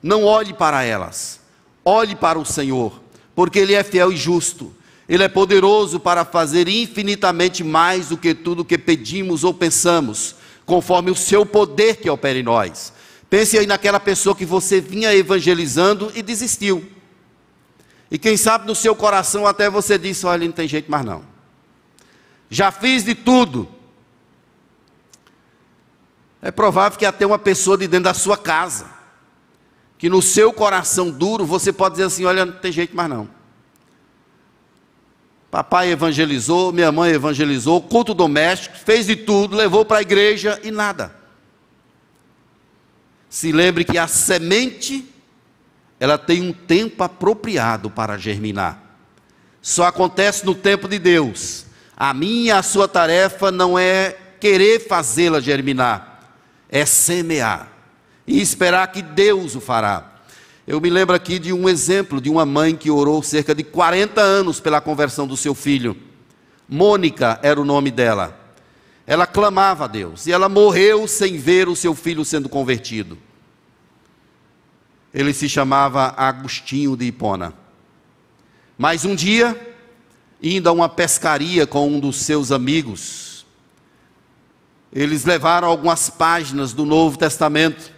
Não 0.01 0.23
olhe 0.23 0.53
para 0.53 0.83
elas, 0.83 1.39
olhe 1.83 2.15
para 2.15 2.39
o 2.39 2.45
Senhor, 2.45 3.01
porque 3.35 3.59
Ele 3.59 3.73
é 3.73 3.83
fiel 3.83 4.11
e 4.11 4.17
justo. 4.17 4.73
Ele 5.07 5.23
é 5.23 5.27
poderoso 5.27 5.99
para 5.99 6.23
fazer 6.23 6.67
infinitamente 6.67 7.63
mais 7.63 8.09
do 8.09 8.17
que 8.17 8.33
tudo 8.33 8.63
que 8.63 8.77
pedimos 8.77 9.43
ou 9.43 9.53
pensamos, 9.53 10.35
conforme 10.65 11.09
o 11.09 11.15
seu 11.15 11.45
poder 11.45 11.97
que 11.97 12.09
opera 12.09 12.37
em 12.37 12.43
nós. 12.43 12.93
Pense 13.29 13.57
aí 13.57 13.65
naquela 13.65 13.99
pessoa 13.99 14.35
que 14.35 14.45
você 14.45 14.79
vinha 14.79 15.13
evangelizando 15.13 16.11
e 16.15 16.21
desistiu. 16.21 16.87
E 18.11 18.17
quem 18.17 18.37
sabe 18.37 18.65
no 18.65 18.75
seu 18.75 18.95
coração 18.95 19.45
até 19.45 19.69
você 19.69 19.97
disse: 19.97 20.25
Olha, 20.25 20.45
não 20.45 20.51
tem 20.51 20.67
jeito 20.67 20.89
mais 20.89 21.05
não. 21.05 21.23
Já 22.49 22.71
fiz 22.71 23.03
de 23.03 23.13
tudo, 23.13 23.67
é 26.41 26.51
provável 26.51 26.97
que 26.97 27.05
até 27.05 27.25
uma 27.25 27.39
pessoa 27.39 27.77
de 27.77 27.87
dentro 27.87 28.05
da 28.05 28.13
sua 28.13 28.37
casa, 28.37 28.87
que 29.97 30.09
no 30.09 30.21
seu 30.21 30.53
coração 30.53 31.11
duro 31.11 31.45
você 31.45 31.73
pode 31.73 31.95
dizer 31.95 32.05
assim: 32.05 32.25
olha, 32.25 32.45
não 32.45 32.53
tem 32.53 32.71
jeito 32.71 32.95
mais 32.95 33.09
não. 33.09 33.29
Papai 35.51 35.89
evangelizou, 35.91 36.71
minha 36.71 36.91
mãe 36.91 37.11
evangelizou, 37.11 37.81
culto 37.81 38.13
doméstico, 38.13 38.77
fez 38.77 39.07
de 39.07 39.15
tudo, 39.15 39.55
levou 39.55 39.83
para 39.83 39.97
a 39.97 40.01
igreja 40.01 40.59
e 40.63 40.69
nada. 40.69 41.15
Se 43.29 43.51
lembre 43.51 43.83
que 43.83 43.97
a 43.97 44.07
semente, 44.07 45.05
ela 45.99 46.17
tem 46.17 46.41
um 46.41 46.53
tempo 46.53 47.03
apropriado 47.03 47.89
para 47.89 48.17
germinar. 48.17 48.81
Só 49.61 49.85
acontece 49.85 50.45
no 50.45 50.55
tempo 50.55 50.87
de 50.87 50.97
Deus. 50.97 51.65
A 51.97 52.13
minha, 52.13 52.57
a 52.57 52.63
sua 52.63 52.87
tarefa 52.87 53.51
não 53.51 53.77
é 53.77 54.15
querer 54.39 54.87
fazê-la 54.87 55.41
germinar, 55.41 56.08
é 56.69 56.85
semear 56.85 57.71
e 58.25 58.39
esperar 58.39 58.87
que 58.91 59.01
Deus 59.01 59.55
o 59.55 59.61
fará. 59.61 60.21
Eu 60.67 60.79
me 60.79 60.89
lembro 60.89 61.15
aqui 61.15 61.39
de 61.39 61.51
um 61.51 61.67
exemplo 61.67 62.21
de 62.21 62.29
uma 62.29 62.45
mãe 62.45 62.75
que 62.75 62.91
orou 62.91 63.23
cerca 63.23 63.55
de 63.55 63.63
40 63.63 64.21
anos 64.21 64.59
pela 64.59 64.79
conversão 64.79 65.25
do 65.25 65.35
seu 65.35 65.55
filho. 65.55 65.97
Mônica 66.67 67.39
era 67.41 67.59
o 67.59 67.65
nome 67.65 67.89
dela. 67.89 68.39
Ela 69.07 69.25
clamava 69.25 69.85
a 69.85 69.87
Deus 69.87 70.27
e 70.27 70.31
ela 70.31 70.47
morreu 70.47 71.07
sem 71.07 71.37
ver 71.39 71.67
o 71.67 71.75
seu 71.75 71.95
filho 71.95 72.23
sendo 72.23 72.47
convertido. 72.47 73.17
Ele 75.11 75.33
se 75.33 75.49
chamava 75.49 76.13
Agostinho 76.15 76.95
de 76.95 77.05
Hipona. 77.05 77.51
Mas 78.77 79.05
um 79.05 79.15
dia, 79.15 79.59
indo 80.41 80.69
a 80.69 80.71
uma 80.71 80.87
pescaria 80.87 81.65
com 81.65 81.87
um 81.87 81.99
dos 81.99 82.17
seus 82.17 82.51
amigos, 82.51 83.28
eles 84.91 85.23
levaram 85.23 85.67
algumas 85.67 86.09
páginas 86.09 86.73
do 86.73 86.85
Novo 86.85 87.17
Testamento. 87.17 87.91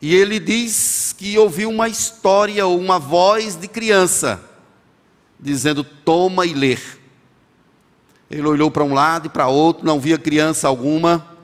E 0.00 0.14
ele 0.14 0.38
diz 0.38 1.14
que 1.16 1.38
ouviu 1.38 1.70
uma 1.70 1.88
história 1.88 2.66
uma 2.66 2.98
voz 2.98 3.56
de 3.56 3.68
criança 3.68 4.40
dizendo: 5.38 5.84
Toma 5.84 6.46
e 6.46 6.54
lê. 6.54 6.78
Ele 8.30 8.46
olhou 8.46 8.70
para 8.70 8.84
um 8.84 8.94
lado 8.94 9.26
e 9.26 9.30
para 9.30 9.48
outro, 9.48 9.84
não 9.84 10.00
via 10.00 10.18
criança 10.18 10.66
alguma, 10.66 11.36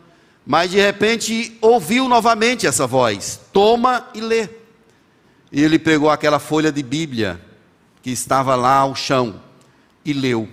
mas 0.46 0.70
de 0.70 0.78
repente 0.78 1.56
ouviu 1.60 2.08
novamente 2.08 2.66
essa 2.66 2.86
voz: 2.86 3.40
Toma 3.52 4.08
e 4.14 4.20
lê. 4.20 4.48
E 5.52 5.62
ele 5.62 5.78
pegou 5.78 6.08
aquela 6.08 6.38
folha 6.38 6.72
de 6.72 6.82
Bíblia 6.82 7.40
que 8.02 8.10
estava 8.10 8.54
lá 8.54 8.76
ao 8.76 8.94
chão 8.94 9.40
e 10.04 10.12
leu. 10.12 10.48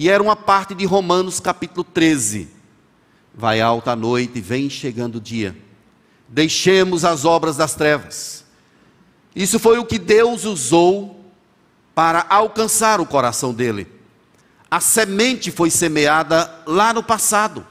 E 0.00 0.08
era 0.08 0.22
uma 0.22 0.36
parte 0.36 0.76
de 0.76 0.84
Romanos 0.86 1.40
capítulo 1.40 1.82
13. 1.82 2.46
Vai 3.34 3.60
alta 3.60 3.90
a 3.90 3.96
noite, 3.96 4.40
vem 4.40 4.70
chegando 4.70 5.16
o 5.16 5.20
dia. 5.20 5.56
Deixemos 6.28 7.04
as 7.04 7.24
obras 7.24 7.56
das 7.56 7.74
trevas. 7.74 8.44
Isso 9.34 9.58
foi 9.58 9.76
o 9.76 9.84
que 9.84 9.98
Deus 9.98 10.44
usou 10.44 11.20
para 11.96 12.24
alcançar 12.28 13.00
o 13.00 13.06
coração 13.06 13.52
dele. 13.52 13.88
A 14.70 14.78
semente 14.78 15.50
foi 15.50 15.68
semeada 15.68 16.48
lá 16.64 16.92
no 16.92 17.02
passado. 17.02 17.66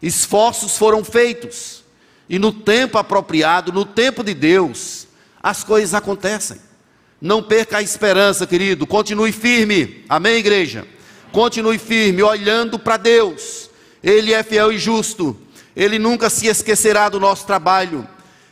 Esforços 0.00 0.78
foram 0.78 1.02
feitos. 1.02 1.82
E 2.28 2.38
no 2.38 2.52
tempo 2.52 2.96
apropriado, 2.96 3.72
no 3.72 3.84
tempo 3.84 4.22
de 4.22 4.34
Deus, 4.34 5.08
as 5.42 5.64
coisas 5.64 5.94
acontecem. 5.94 6.60
Não 7.20 7.42
perca 7.42 7.78
a 7.78 7.82
esperança, 7.82 8.46
querido. 8.46 8.86
Continue 8.86 9.32
firme. 9.32 10.04
Amém, 10.08 10.36
igreja? 10.36 10.93
Continue 11.34 11.78
firme, 11.78 12.22
olhando 12.22 12.78
para 12.78 12.96
Deus. 12.96 13.68
Ele 14.00 14.32
é 14.32 14.40
fiel 14.44 14.70
e 14.70 14.78
justo. 14.78 15.36
Ele 15.74 15.98
nunca 15.98 16.30
se 16.30 16.46
esquecerá 16.46 17.08
do 17.08 17.18
nosso 17.18 17.44
trabalho. 17.44 18.06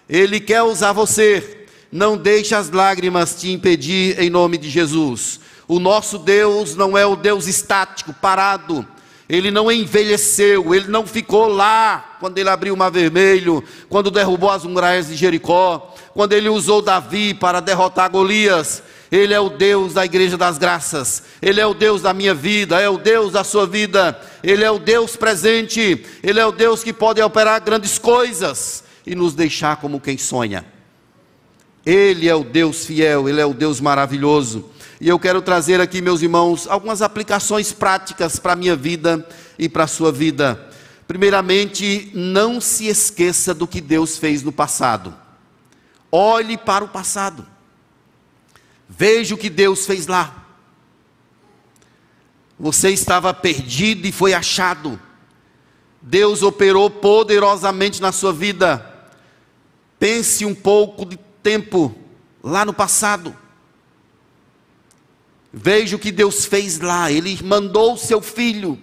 Ele 0.09 0.40
quer 0.40 0.64
usar 0.64 0.92
você. 0.92 1.68
Não 1.92 2.16
deixe 2.16 2.57
as 2.57 2.71
lágrimas 2.71 3.37
te 3.40 3.53
impedir 3.53 4.21
em 4.21 4.29
nome 4.29 4.59
de 4.59 4.68
Jesus. 4.68 5.38
O 5.68 5.79
nosso 5.79 6.18
Deus 6.18 6.75
não 6.75 6.99
é 6.99 7.07
o 7.07 7.14
Deus 7.14 7.47
estático, 7.47 8.12
parado. 8.14 8.85
Ele 9.29 9.53
não 9.53 9.71
envelheceu, 9.71 10.75
ele 10.75 10.88
não 10.88 11.07
ficou 11.07 11.47
lá 11.47 12.16
quando 12.18 12.37
ele 12.37 12.49
abriu 12.49 12.75
o 12.75 12.77
mar 12.77 12.90
vermelho, 12.90 13.62
quando 13.88 14.11
derrubou 14.11 14.51
as 14.51 14.64
muralhas 14.64 15.07
de 15.07 15.14
Jericó, 15.14 15.95
quando 16.12 16.33
ele 16.33 16.49
usou 16.49 16.83
Davi 16.83 17.33
para 17.33 17.61
derrotar 17.61 18.11
Golias. 18.11 18.83
Ele 19.12 19.35
é 19.35 19.38
o 19.38 19.51
Deus 19.51 19.92
da 19.92 20.07
igreja 20.07 20.38
das 20.38 20.57
graças, 20.57 21.25
Ele 21.42 21.61
é 21.61 21.66
o 21.66 21.75
Deus 21.75 22.01
da 22.01 22.14
minha 22.14 22.33
vida, 22.33 22.81
é 22.81 22.88
o 22.88 22.96
Deus 22.96 23.33
da 23.33 23.44
sua 23.44 23.66
vida, 23.66 24.18
Ele 24.42 24.64
é 24.64 24.70
o 24.70 24.79
Deus 24.79 25.16
presente, 25.16 26.07
Ele 26.22 26.40
é 26.40 26.46
o 26.46 26.51
Deus 26.51 26.83
que 26.83 26.94
pode 26.94 27.20
operar 27.20 27.62
grandes 27.62 27.98
coisas 27.98 28.83
e 29.07 29.14
nos 29.14 29.35
deixar 29.35 29.77
como 29.77 30.01
quem 30.01 30.16
sonha. 30.16 30.64
Ele 31.85 32.27
é 32.27 32.35
o 32.35 32.42
Deus 32.42 32.87
fiel, 32.87 33.29
Ele 33.29 33.38
é 33.38 33.44
o 33.44 33.53
Deus 33.53 33.83
maravilhoso. 33.83 34.70
E 34.98 35.11
eu 35.11 35.18
quero 35.18 35.42
trazer 35.42 35.79
aqui, 35.79 36.01
meus 36.01 36.22
irmãos, 36.22 36.66
algumas 36.66 37.03
aplicações 37.03 37.70
práticas 37.70 38.38
para 38.38 38.55
a 38.55 38.57
minha 38.57 38.75
vida 38.75 39.29
e 39.59 39.68
para 39.68 39.85
a 39.85 39.88
sua 39.88 40.11
vida. 40.11 40.70
Primeiramente, 41.07 42.11
não 42.14 42.62
se 42.62 42.87
esqueça 42.87 43.53
do 43.53 43.66
que 43.66 43.83
Deus 43.83 44.16
fez 44.16 44.42
no 44.42 44.53
passado. 44.53 45.14
Olhe 46.11 46.57
para 46.57 46.83
o 46.83 46.88
passado. 46.88 47.52
Veja 48.95 49.35
o 49.35 49.39
que 49.39 49.49
Deus 49.49 49.87
fez 49.87 50.07
lá. 50.07 50.47
Você 52.61 52.91
estava 52.91 53.33
perdido 53.33 54.07
e 54.07 54.13
foi 54.13 54.35
achado. 54.35 55.01
Deus 56.01 56.43
operou 56.43 56.91
poderosamente 56.91 58.03
na 58.03 58.13
sua 58.13 58.35
vida. 58.35 58.87
Pense 59.99 60.45
um 60.45 60.55
pouco 60.55 61.07
de 61.07 61.19
tempo 61.43 61.97
lá 62.43 62.67
no 62.67 62.75
passado. 62.75 63.35
Veja 65.51 65.97
o 65.97 65.99
que 65.99 66.13
Deus 66.13 66.45
fez 66.45 66.79
lá. 66.79 67.11
Ele 67.11 67.43
mandou 67.43 67.95
o 67.95 67.99
seu 67.99 68.21
filho 68.21 68.79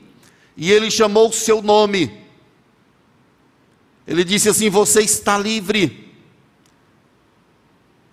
e 0.57 0.71
ele 0.71 0.89
chamou 0.89 1.29
o 1.29 1.33
seu 1.33 1.61
nome. 1.61 2.25
Ele 4.07 4.23
disse 4.23 4.49
assim: 4.49 4.71
Você 4.71 5.01
está 5.01 5.37
livre. 5.37 6.08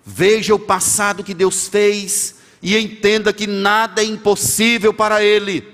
Veja 0.06 0.54
o 0.54 0.58
passado 0.58 1.24
que 1.24 1.34
Deus 1.34 1.66
fez 1.66 2.36
e 2.62 2.78
entenda 2.78 3.32
que 3.32 3.46
nada 3.46 4.00
é 4.00 4.04
impossível 4.04 4.94
para 4.94 5.22
Ele. 5.22 5.66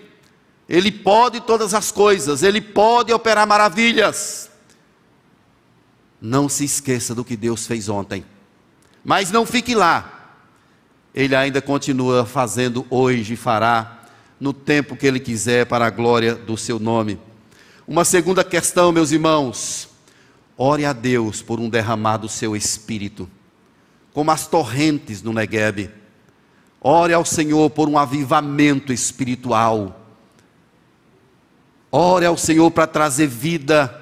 Ele 0.66 0.90
pode 0.90 1.40
todas 1.42 1.74
as 1.74 1.92
coisas, 1.92 2.42
Ele 2.42 2.60
pode 2.60 3.12
operar 3.12 3.46
maravilhas. 3.46 4.50
Não 6.18 6.48
se 6.48 6.64
esqueça 6.64 7.14
do 7.14 7.24
que 7.24 7.36
Deus 7.36 7.66
fez 7.66 7.88
ontem, 7.88 8.24
mas 9.04 9.30
não 9.30 9.44
fique 9.44 9.74
lá 9.74 10.20
ele 11.14 11.36
ainda 11.36 11.60
continua 11.60 12.24
fazendo 12.24 12.86
hoje 12.88 13.34
e 13.34 13.36
fará 13.36 14.00
no 14.40 14.52
tempo 14.52 14.96
que 14.96 15.06
ele 15.06 15.20
quiser 15.20 15.66
para 15.66 15.86
a 15.86 15.90
glória 15.90 16.34
do 16.34 16.56
seu 16.56 16.78
nome. 16.78 17.18
Uma 17.86 18.04
segunda 18.04 18.42
questão, 18.42 18.90
meus 18.90 19.12
irmãos, 19.12 19.88
ore 20.56 20.84
a 20.84 20.92
Deus 20.92 21.42
por 21.42 21.60
um 21.60 21.68
derramado 21.68 22.28
seu 22.28 22.56
espírito, 22.56 23.28
como 24.12 24.30
as 24.30 24.46
torrentes 24.46 25.22
no 25.22 25.32
Negueb. 25.32 25.90
Ore 26.80 27.14
ao 27.14 27.24
Senhor 27.24 27.70
por 27.70 27.88
um 27.88 27.96
avivamento 27.96 28.92
espiritual. 28.92 30.00
Ore 31.90 32.26
ao 32.26 32.36
Senhor 32.36 32.70
para 32.70 32.86
trazer 32.86 33.26
vida 33.26 33.98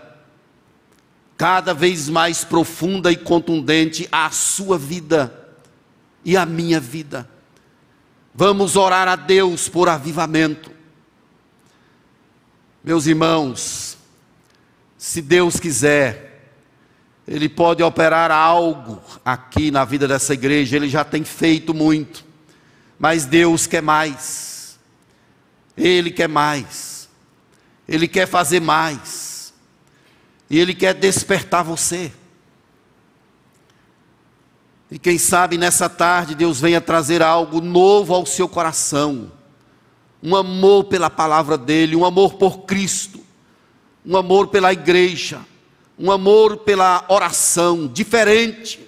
cada 1.37 1.73
vez 1.73 2.09
mais 2.09 2.44
profunda 2.44 3.11
e 3.11 3.16
contundente 3.16 4.09
à 4.12 4.31
sua 4.31 4.79
vida 4.79 5.35
e 6.25 6.37
a 6.37 6.44
minha 6.44 6.79
vida. 6.79 7.29
Vamos 8.35 8.77
orar 8.77 9.09
a 9.09 9.16
Deus 9.16 9.68
por 9.68 9.88
avivamento. 9.88 10.70
Meus 12.83 13.07
irmãos, 13.07 13.96
se 14.96 15.20
Deus 15.20 15.59
quiser, 15.59 16.30
Ele 17.27 17.49
pode 17.49 17.83
operar 17.83 18.31
algo 18.31 19.01
aqui 19.25 19.71
na 19.71 19.85
vida 19.85 20.09
dessa 20.09 20.35
igreja, 20.35 20.77
Ele 20.77 20.89
já 20.89 21.05
tem 21.05 21.25
feito 21.25 21.73
muito, 21.73 22.25
mas 22.99 23.25
Deus 23.25 23.67
quer 23.67 23.83
mais, 23.83 24.79
Ele 25.77 26.11
quer 26.11 26.29
mais, 26.29 27.09
Ele 27.89 28.09
quer 28.09 28.27
fazer 28.27 28.61
mais, 28.61 29.55
e 30.49 30.59
Ele 30.59 30.75
quer 30.75 30.95
despertar 30.95 31.63
você. 31.63 32.13
E 34.91 34.99
quem 34.99 35.19
sabe 35.19 35.57
nessa 35.57 35.89
tarde 35.89 36.35
Deus 36.35 36.61
venha 36.61 36.81
trazer 36.81 37.23
algo 37.23 37.61
novo 37.61 38.13
ao 38.13 38.27
seu 38.27 38.49
coração. 38.49 39.31
Um 40.23 40.35
amor 40.35 40.85
pela 40.85 41.09
palavra 41.09 41.57
dEle, 41.57 41.95
um 41.95 42.05
amor 42.05 42.35
por 42.35 42.63
Cristo, 42.63 43.21
um 44.05 44.17
amor 44.17 44.49
pela 44.49 44.73
igreja, 44.73 45.41
um 46.01 46.11
amor 46.11 46.57
pela 46.57 47.05
oração, 47.09 47.87
diferente. 47.87 48.81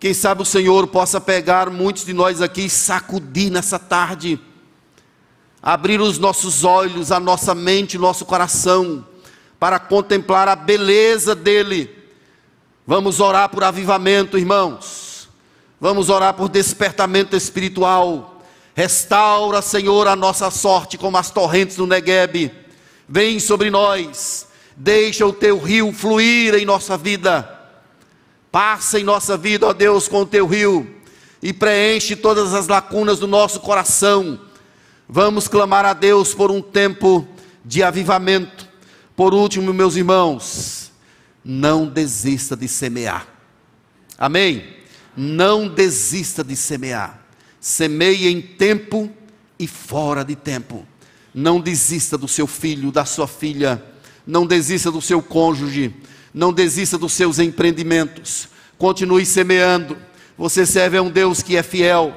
Quem 0.00 0.14
sabe 0.14 0.42
o 0.42 0.46
Senhor 0.46 0.86
possa 0.86 1.20
pegar 1.20 1.70
muitos 1.70 2.04
de 2.04 2.12
nós 2.12 2.40
aqui 2.40 2.62
e 2.62 2.70
sacudir 2.70 3.50
nessa 3.50 3.78
tarde, 3.78 4.40
abrir 5.62 6.00
os 6.00 6.18
nossos 6.18 6.64
olhos, 6.64 7.12
a 7.12 7.20
nossa 7.20 7.54
mente, 7.54 7.96
o 7.96 8.00
nosso 8.00 8.24
coração, 8.24 9.06
para 9.60 9.78
contemplar 9.78 10.48
a 10.48 10.56
beleza 10.56 11.34
dEle 11.34 12.02
Vamos 12.86 13.18
orar 13.18 13.48
por 13.48 13.64
avivamento, 13.64 14.36
irmãos. 14.36 15.26
Vamos 15.80 16.10
orar 16.10 16.34
por 16.34 16.50
despertamento 16.50 17.34
espiritual. 17.34 18.42
Restaura, 18.74 19.62
Senhor, 19.62 20.06
a 20.06 20.14
nossa 20.14 20.50
sorte 20.50 20.98
como 20.98 21.16
as 21.16 21.30
torrentes 21.30 21.76
do 21.76 21.86
Negueb. 21.86 22.52
Vem 23.08 23.40
sobre 23.40 23.70
nós. 23.70 24.48
Deixa 24.76 25.24
o 25.26 25.32
teu 25.32 25.58
rio 25.58 25.92
fluir 25.92 26.54
em 26.54 26.64
nossa 26.64 26.96
vida. 26.96 27.50
Passa 28.50 29.00
em 29.00 29.04
nossa 29.04 29.36
vida, 29.36 29.66
ó 29.66 29.72
Deus, 29.72 30.08
com 30.08 30.22
o 30.22 30.26
teu 30.26 30.46
rio 30.46 30.94
e 31.44 31.52
preenche 31.52 32.16
todas 32.16 32.54
as 32.54 32.68
lacunas 32.68 33.18
do 33.18 33.26
nosso 33.26 33.60
coração. 33.60 34.40
Vamos 35.06 35.46
clamar 35.46 35.84
a 35.84 35.92
Deus 35.92 36.34
por 36.34 36.50
um 36.50 36.62
tempo 36.62 37.28
de 37.62 37.82
avivamento. 37.82 38.66
Por 39.14 39.34
último, 39.34 39.74
meus 39.74 39.94
irmãos, 39.94 40.90
não 41.44 41.86
desista 41.86 42.56
de 42.56 42.66
semear. 42.66 43.28
Amém? 44.16 44.64
Não 45.14 45.68
desista 45.68 46.42
de 46.42 46.56
semear. 46.56 47.22
Semeie 47.60 48.28
em 48.28 48.40
tempo 48.40 49.10
e 49.58 49.66
fora 49.66 50.24
de 50.24 50.34
tempo. 50.34 50.86
Não 51.34 51.60
desista 51.60 52.16
do 52.16 52.26
seu 52.26 52.46
filho, 52.46 52.90
da 52.90 53.04
sua 53.04 53.28
filha. 53.28 53.84
Não 54.26 54.46
desista 54.46 54.90
do 54.90 55.02
seu 55.02 55.22
cônjuge. 55.22 55.94
Não 56.32 56.52
desista 56.52 56.98
dos 56.98 57.12
seus 57.12 57.38
empreendimentos. 57.38 58.48
Continue 58.78 59.24
semeando. 59.24 59.96
Você 60.36 60.66
serve 60.66 60.96
a 60.96 61.02
um 61.02 61.10
Deus 61.10 61.42
que 61.42 61.56
é 61.56 61.62
fiel, 61.62 62.12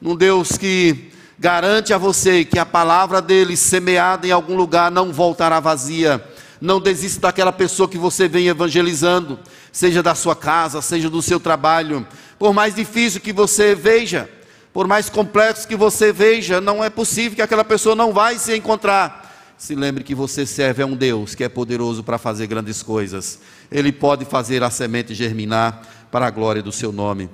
um 0.00 0.16
Deus 0.16 0.56
que 0.56 1.12
garante 1.38 1.92
a 1.92 1.98
você 1.98 2.44
que 2.44 2.58
a 2.58 2.64
palavra 2.64 3.20
dele 3.20 3.56
semeada 3.56 4.26
em 4.26 4.30
algum 4.30 4.56
lugar 4.56 4.90
não 4.90 5.12
voltará 5.12 5.60
vazia. 5.60 6.24
Não 6.60 6.80
desista 6.80 7.20
daquela 7.20 7.52
pessoa 7.52 7.88
que 7.88 7.98
você 7.98 8.26
vem 8.26 8.48
evangelizando, 8.48 9.38
seja 9.70 10.02
da 10.02 10.14
sua 10.14 10.34
casa, 10.34 10.82
seja 10.82 11.08
do 11.08 11.22
seu 11.22 11.38
trabalho. 11.38 12.06
Por 12.38 12.52
mais 12.52 12.74
difícil 12.74 13.20
que 13.20 13.32
você 13.32 13.74
veja, 13.74 14.28
por 14.72 14.88
mais 14.88 15.08
complexo 15.08 15.68
que 15.68 15.76
você 15.76 16.12
veja, 16.12 16.60
não 16.60 16.82
é 16.82 16.90
possível 16.90 17.36
que 17.36 17.42
aquela 17.42 17.64
pessoa 17.64 17.94
não 17.94 18.12
vai 18.12 18.38
se 18.38 18.56
encontrar. 18.56 19.37
Se 19.58 19.74
lembre 19.74 20.04
que 20.04 20.14
você 20.14 20.46
serve 20.46 20.82
a 20.84 20.86
um 20.86 20.96
Deus 20.96 21.34
que 21.34 21.42
é 21.42 21.48
poderoso 21.48 22.04
para 22.04 22.16
fazer 22.16 22.46
grandes 22.46 22.80
coisas. 22.80 23.40
Ele 23.72 23.90
pode 23.90 24.24
fazer 24.24 24.62
a 24.62 24.70
semente 24.70 25.12
germinar 25.14 25.84
para 26.12 26.28
a 26.28 26.30
glória 26.30 26.62
do 26.62 26.70
seu 26.70 26.92
nome. 26.92 27.28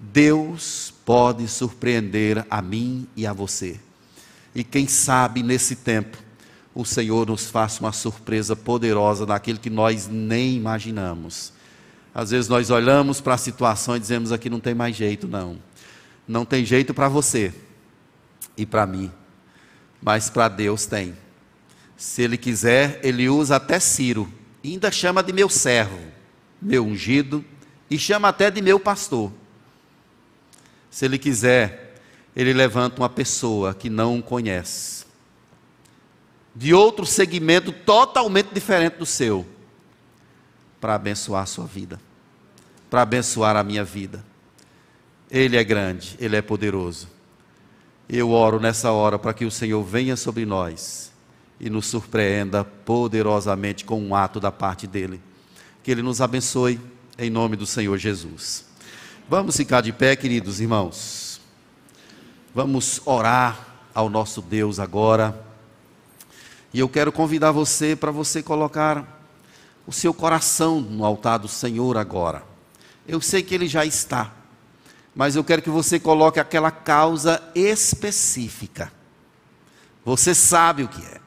Deus 0.00 0.92
pode 1.06 1.46
surpreender 1.46 2.44
a 2.50 2.60
mim 2.60 3.06
e 3.14 3.24
a 3.24 3.32
você. 3.32 3.78
E 4.52 4.64
quem 4.64 4.88
sabe 4.88 5.44
nesse 5.44 5.76
tempo 5.76 6.18
o 6.74 6.84
Senhor 6.84 7.28
nos 7.28 7.48
faça 7.48 7.80
uma 7.80 7.92
surpresa 7.92 8.56
poderosa 8.56 9.24
naquilo 9.24 9.60
que 9.60 9.70
nós 9.70 10.08
nem 10.08 10.56
imaginamos. 10.56 11.52
Às 12.12 12.30
vezes 12.32 12.48
nós 12.48 12.70
olhamos 12.70 13.20
para 13.20 13.34
a 13.34 13.38
situação 13.38 13.96
e 13.96 14.00
dizemos 14.00 14.32
aqui 14.32 14.50
não 14.50 14.58
tem 14.58 14.74
mais 14.74 14.96
jeito 14.96 15.28
não. 15.28 15.58
Não 16.26 16.44
tem 16.44 16.64
jeito 16.64 16.92
para 16.92 17.08
você 17.08 17.54
e 18.56 18.66
para 18.66 18.86
mim, 18.86 19.10
mas 20.02 20.28
para 20.28 20.48
Deus 20.48 20.84
tem. 20.84 21.14
Se 22.00 22.22
Ele 22.22 22.38
quiser, 22.38 22.98
Ele 23.02 23.28
usa 23.28 23.56
até 23.56 23.78
Ciro, 23.78 24.26
e 24.64 24.72
ainda 24.72 24.90
chama 24.90 25.22
de 25.22 25.34
meu 25.34 25.50
servo, 25.50 25.98
meu 26.60 26.82
ungido, 26.82 27.44
e 27.90 27.98
chama 27.98 28.28
até 28.28 28.50
de 28.50 28.62
meu 28.62 28.80
pastor. 28.80 29.30
Se 30.90 31.04
Ele 31.04 31.18
quiser, 31.18 32.00
Ele 32.34 32.54
levanta 32.54 33.02
uma 33.02 33.08
pessoa 33.10 33.74
que 33.74 33.90
não 33.90 34.22
conhece, 34.22 35.04
de 36.56 36.72
outro 36.72 37.04
segmento 37.04 37.70
totalmente 37.70 38.48
diferente 38.50 38.96
do 38.96 39.04
seu, 39.04 39.46
para 40.80 40.94
abençoar 40.94 41.42
a 41.42 41.46
sua 41.46 41.66
vida, 41.66 42.00
para 42.88 43.02
abençoar 43.02 43.56
a 43.56 43.62
minha 43.62 43.84
vida. 43.84 44.24
Ele 45.30 45.54
é 45.54 45.62
grande, 45.62 46.16
Ele 46.18 46.34
é 46.34 46.40
poderoso. 46.40 47.08
Eu 48.08 48.30
oro 48.30 48.58
nessa 48.58 48.90
hora 48.90 49.18
para 49.18 49.34
que 49.34 49.44
o 49.44 49.50
Senhor 49.50 49.84
venha 49.84 50.16
sobre 50.16 50.46
nós 50.46 51.09
e 51.60 51.68
nos 51.68 51.86
surpreenda 51.86 52.64
poderosamente 52.64 53.84
com 53.84 54.02
um 54.02 54.14
ato 54.14 54.40
da 54.40 54.50
parte 54.50 54.86
dEle. 54.86 55.20
Que 55.82 55.90
Ele 55.90 56.02
nos 56.02 56.20
abençoe, 56.20 56.80
em 57.18 57.28
nome 57.28 57.56
do 57.56 57.66
Senhor 57.66 57.96
Jesus. 57.98 58.64
Vamos 59.28 59.56
ficar 59.56 59.82
de 59.82 59.92
pé, 59.92 60.16
queridos 60.16 60.60
irmãos. 60.60 61.40
Vamos 62.54 63.00
orar 63.04 63.58
ao 63.94 64.08
nosso 64.08 64.40
Deus 64.40 64.80
agora. 64.80 65.38
E 66.72 66.80
eu 66.80 66.88
quero 66.88 67.12
convidar 67.12 67.52
você 67.52 67.94
para 67.94 68.10
você 68.10 68.42
colocar 68.42 69.20
o 69.86 69.92
seu 69.92 70.14
coração 70.14 70.80
no 70.80 71.04
altar 71.04 71.38
do 71.38 71.48
Senhor 71.48 71.96
agora. 71.96 72.42
Eu 73.06 73.20
sei 73.20 73.42
que 73.42 73.54
ele 73.54 73.68
já 73.68 73.84
está 73.84 74.40
mas 75.14 75.36
eu 75.36 75.44
quero 75.44 75.62
que 75.62 75.70
você 75.70 75.98
coloque 75.98 76.38
aquela 76.38 76.70
causa 76.70 77.42
específica. 77.54 78.92
Você 80.04 80.34
sabe 80.34 80.84
o 80.84 80.88
que 80.88 81.04
é. 81.04 81.19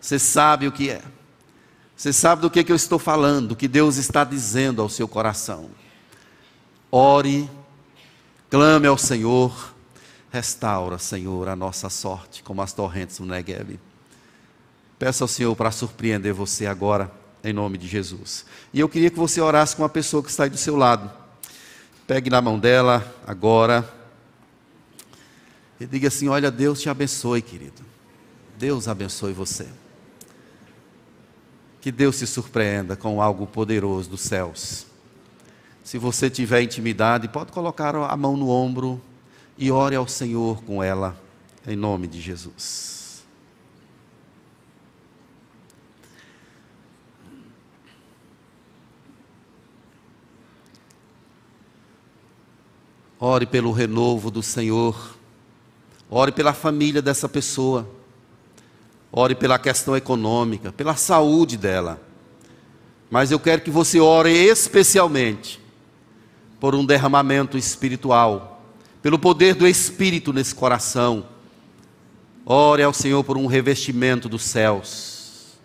Você 0.00 0.18
sabe 0.18 0.66
o 0.66 0.72
que 0.72 0.90
é. 0.90 1.02
Você 1.96 2.14
sabe 2.14 2.40
do 2.40 2.50
que, 2.50 2.64
que 2.64 2.72
eu 2.72 2.76
estou 2.76 2.98
falando, 2.98 3.48
do 3.48 3.56
que 3.56 3.68
Deus 3.68 3.98
está 3.98 4.24
dizendo 4.24 4.80
ao 4.80 4.88
seu 4.88 5.06
coração. 5.06 5.68
Ore, 6.90 7.48
clame 8.48 8.86
ao 8.86 8.96
Senhor, 8.96 9.74
restaura, 10.32 10.96
Senhor, 10.98 11.46
a 11.48 11.54
nossa 11.54 11.90
sorte, 11.90 12.42
como 12.42 12.62
as 12.62 12.72
torrentes 12.72 13.18
do 13.18 13.26
Negev. 13.26 13.78
Peça 14.98 15.24
ao 15.24 15.28
Senhor 15.28 15.54
para 15.54 15.70
surpreender 15.70 16.32
você 16.32 16.66
agora, 16.66 17.12
em 17.44 17.52
nome 17.52 17.76
de 17.76 17.86
Jesus. 17.86 18.46
E 18.72 18.80
eu 18.80 18.88
queria 18.88 19.10
que 19.10 19.18
você 19.18 19.40
orasse 19.40 19.76
com 19.76 19.84
a 19.84 19.88
pessoa 19.88 20.22
que 20.22 20.30
está 20.30 20.44
aí 20.44 20.50
do 20.50 20.56
seu 20.56 20.76
lado. 20.76 21.10
Pegue 22.06 22.30
na 22.30 22.40
mão 22.40 22.58
dela 22.58 23.14
agora. 23.26 23.88
E 25.78 25.86
diga 25.86 26.08
assim: 26.08 26.28
Olha, 26.28 26.50
Deus 26.50 26.80
te 26.80 26.88
abençoe, 26.88 27.40
querido. 27.40 27.82
Deus 28.58 28.88
abençoe 28.88 29.32
você. 29.32 29.68
Que 31.80 31.90
Deus 31.90 32.18
te 32.18 32.26
surpreenda 32.26 32.94
com 32.96 33.22
algo 33.22 33.46
poderoso 33.46 34.10
dos 34.10 34.20
céus. 34.20 34.86
Se 35.82 35.98
você 35.98 36.28
tiver 36.28 36.62
intimidade, 36.62 37.26
pode 37.28 37.52
colocar 37.52 37.96
a 37.96 38.16
mão 38.16 38.36
no 38.36 38.48
ombro 38.48 39.00
e 39.56 39.70
ore 39.70 39.96
ao 39.96 40.06
Senhor 40.06 40.62
com 40.64 40.82
ela, 40.82 41.18
em 41.66 41.76
nome 41.76 42.06
de 42.06 42.20
Jesus. 42.20 43.00
Ore 53.18 53.44
pelo 53.44 53.70
renovo 53.70 54.30
do 54.30 54.42
Senhor. 54.42 55.14
Ore 56.08 56.32
pela 56.32 56.54
família 56.54 57.02
dessa 57.02 57.28
pessoa. 57.28 57.86
Ore 59.12 59.34
pela 59.34 59.58
questão 59.58 59.96
econômica, 59.96 60.72
pela 60.72 60.94
saúde 60.94 61.56
dela. 61.56 62.00
Mas 63.10 63.30
eu 63.30 63.40
quero 63.40 63.62
que 63.62 63.70
você 63.70 63.98
ore 63.98 64.30
especialmente 64.30 65.60
por 66.60 66.74
um 66.74 66.84
derramamento 66.84 67.58
espiritual, 67.58 68.62
pelo 69.02 69.18
poder 69.18 69.54
do 69.54 69.66
Espírito 69.66 70.32
nesse 70.32 70.54
coração. 70.54 71.26
Ore 72.46 72.82
ao 72.82 72.92
Senhor 72.92 73.24
por 73.24 73.36
um 73.36 73.46
revestimento 73.46 74.28
dos 74.28 74.42
céus. 74.42 75.58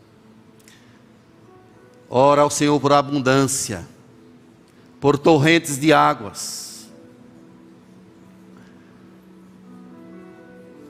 Ore 2.10 2.41
ao 2.41 2.50
Senhor 2.50 2.80
por 2.80 2.93
abundância, 2.93 3.88
por 5.00 5.18
torrentes 5.18 5.78
de 5.78 5.93
águas 5.93 6.64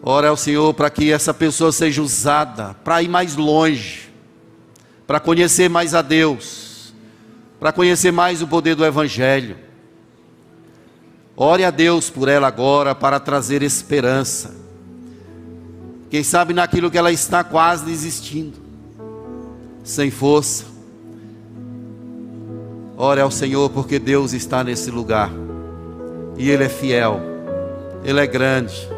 Ora 0.08 0.30
ao 0.30 0.38
Senhor 0.38 0.72
para 0.76 0.92
que 0.92 1.12
essa 1.12 1.34
pessoa 1.34 1.72
seja 1.72 2.00
usada 2.00 2.76
para 2.84 3.02
ir 3.02 3.08
mais 3.08 3.36
longe, 3.36 4.08
para 5.08 5.20
conhecer 5.20 5.68
mais 5.68 5.96
a 5.96 6.04
Deus, 6.04 6.94
para 7.60 7.72
conhecer 7.72 8.12
mais 8.12 8.40
o 8.40 8.48
poder 8.48 8.76
do 8.76 8.86
Evangelho. 8.86 9.58
Ore 11.36 11.64
a 11.64 11.72
Deus 11.72 12.08
por 12.08 12.30
ela 12.30 12.48
agora 12.48 12.94
para 12.94 13.20
trazer 13.20 13.64
esperança. 13.64 14.54
Quem 16.12 16.24
sabe 16.24 16.54
naquilo 16.54 16.92
que 16.92 17.00
ela 17.00 17.12
está 17.12 17.44
quase 17.44 17.84
desistindo, 17.84 18.60
sem 19.84 20.12
força. 20.12 20.66
Ore 22.96 23.22
ao 23.22 23.32
Senhor 23.32 23.72
porque 23.72 23.98
Deus 23.98 24.34
está 24.34 24.64
nesse 24.64 24.92
lugar 24.92 25.32
e 26.38 26.48
Ele 26.48 26.66
é 26.66 26.70
fiel, 26.70 27.20
Ele 28.04 28.20
é 28.20 28.28
grande. 28.28 28.95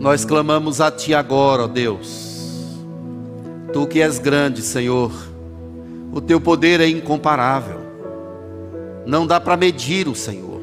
Nós 0.00 0.24
clamamos 0.24 0.80
a 0.80 0.90
Ti 0.90 1.14
agora, 1.14 1.64
ó 1.64 1.66
Deus. 1.66 2.74
Tu 3.70 3.86
que 3.86 4.00
és 4.00 4.18
grande, 4.18 4.62
Senhor, 4.62 5.12
o 6.10 6.22
Teu 6.22 6.40
poder 6.40 6.80
é 6.80 6.88
incomparável. 6.88 7.78
Não 9.04 9.26
dá 9.26 9.38
para 9.38 9.58
medir 9.58 10.08
o 10.08 10.14
Senhor. 10.14 10.62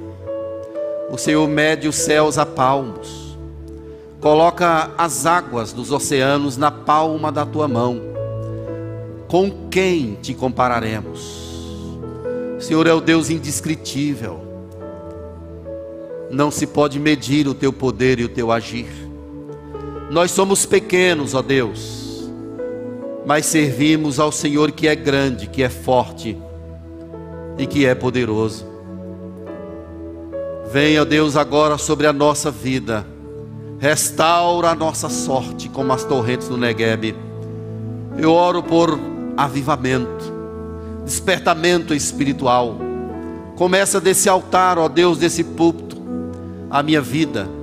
O 1.12 1.20
Senhor 1.20 1.48
mede 1.48 1.88
os 1.88 1.96
céus 1.96 2.40
a 2.40 2.48
palmos. 2.48 3.38
Coloca 4.20 4.90
as 4.98 5.28
águas 5.28 5.72
dos 5.72 5.92
oceanos 5.92 6.58
na 6.58 6.72
palma 6.72 7.32
da 7.32 7.46
tua 7.46 7.68
mão. 7.68 8.02
Com 9.28 9.52
quem 9.70 10.16
te 10.16 10.34
compararemos? 10.34 11.46
O 12.58 12.62
Senhor 12.62 12.88
é 12.88 12.94
o 12.94 13.00
Deus 13.00 13.30
indescritível. 13.30 14.42
Não 16.32 16.50
se 16.50 16.66
pode 16.66 17.00
medir 17.00 17.48
o 17.48 17.54
teu 17.54 17.72
poder 17.72 18.20
e 18.20 18.26
o 18.26 18.30
teu 18.30 18.52
agir. 18.52 19.07
Nós 20.10 20.32
somos 20.32 20.66
pequenos, 20.66 21.34
ó 21.34 21.42
Deus, 21.42 22.30
mas 23.26 23.46
servimos 23.46 24.20
ao 24.20 24.32
Senhor 24.32 24.72
que 24.72 24.88
é 24.88 24.96
grande, 24.96 25.48
que 25.48 25.62
é 25.62 25.70
forte 25.70 26.38
e 27.58 27.68
que 27.68 27.86
é 27.86 27.94
poderoso. 27.94 28.66
Venha, 30.72 31.04
Deus, 31.04 31.36
agora 31.36 31.78
sobre 31.78 32.08
a 32.08 32.14
nossa 32.14 32.50
vida. 32.50 33.06
Restaura 33.80 34.70
a 34.70 34.76
nossa 34.76 35.10
sorte 35.10 35.70
como 35.70 35.92
as 35.92 36.04
torrentes 36.04 36.48
do 36.48 36.58
Negueb. 36.58 37.16
Eu 38.18 38.32
oro 38.32 38.64
por 38.64 38.98
avivamento, 39.36 40.34
despertamento 41.04 41.94
espiritual. 41.94 42.78
Começa 43.56 44.00
desse 44.00 44.30
altar, 44.30 44.78
ó 44.78 44.88
Deus, 44.88 45.18
desse 45.18 45.44
púlpito, 45.44 45.98
a 46.70 46.82
minha 46.82 47.02
vida. 47.02 47.57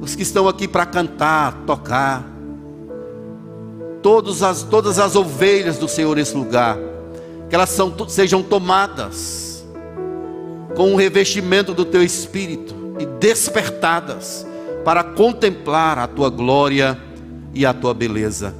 Os 0.00 0.14
que 0.14 0.22
estão 0.22 0.48
aqui 0.48 0.68
para 0.68 0.86
cantar, 0.86 1.52
tocar. 1.66 2.24
Todas 4.02 4.42
as, 4.42 4.62
todas 4.62 4.98
as 4.98 5.16
ovelhas 5.16 5.78
do 5.78 5.88
Senhor 5.88 6.16
nesse 6.16 6.36
lugar. 6.36 6.78
Que 7.48 7.54
elas 7.54 7.70
são, 7.70 7.94
sejam 8.08 8.42
tomadas 8.42 9.64
com 10.76 10.92
o 10.92 10.96
revestimento 10.96 11.72
do 11.72 11.84
teu 11.84 12.02
espírito 12.02 12.74
e 12.98 13.06
despertadas 13.06 14.46
para 14.84 15.02
contemplar 15.02 15.98
a 15.98 16.06
tua 16.06 16.28
glória 16.28 16.98
e 17.54 17.64
a 17.64 17.72
tua 17.72 17.94
beleza. 17.94 18.54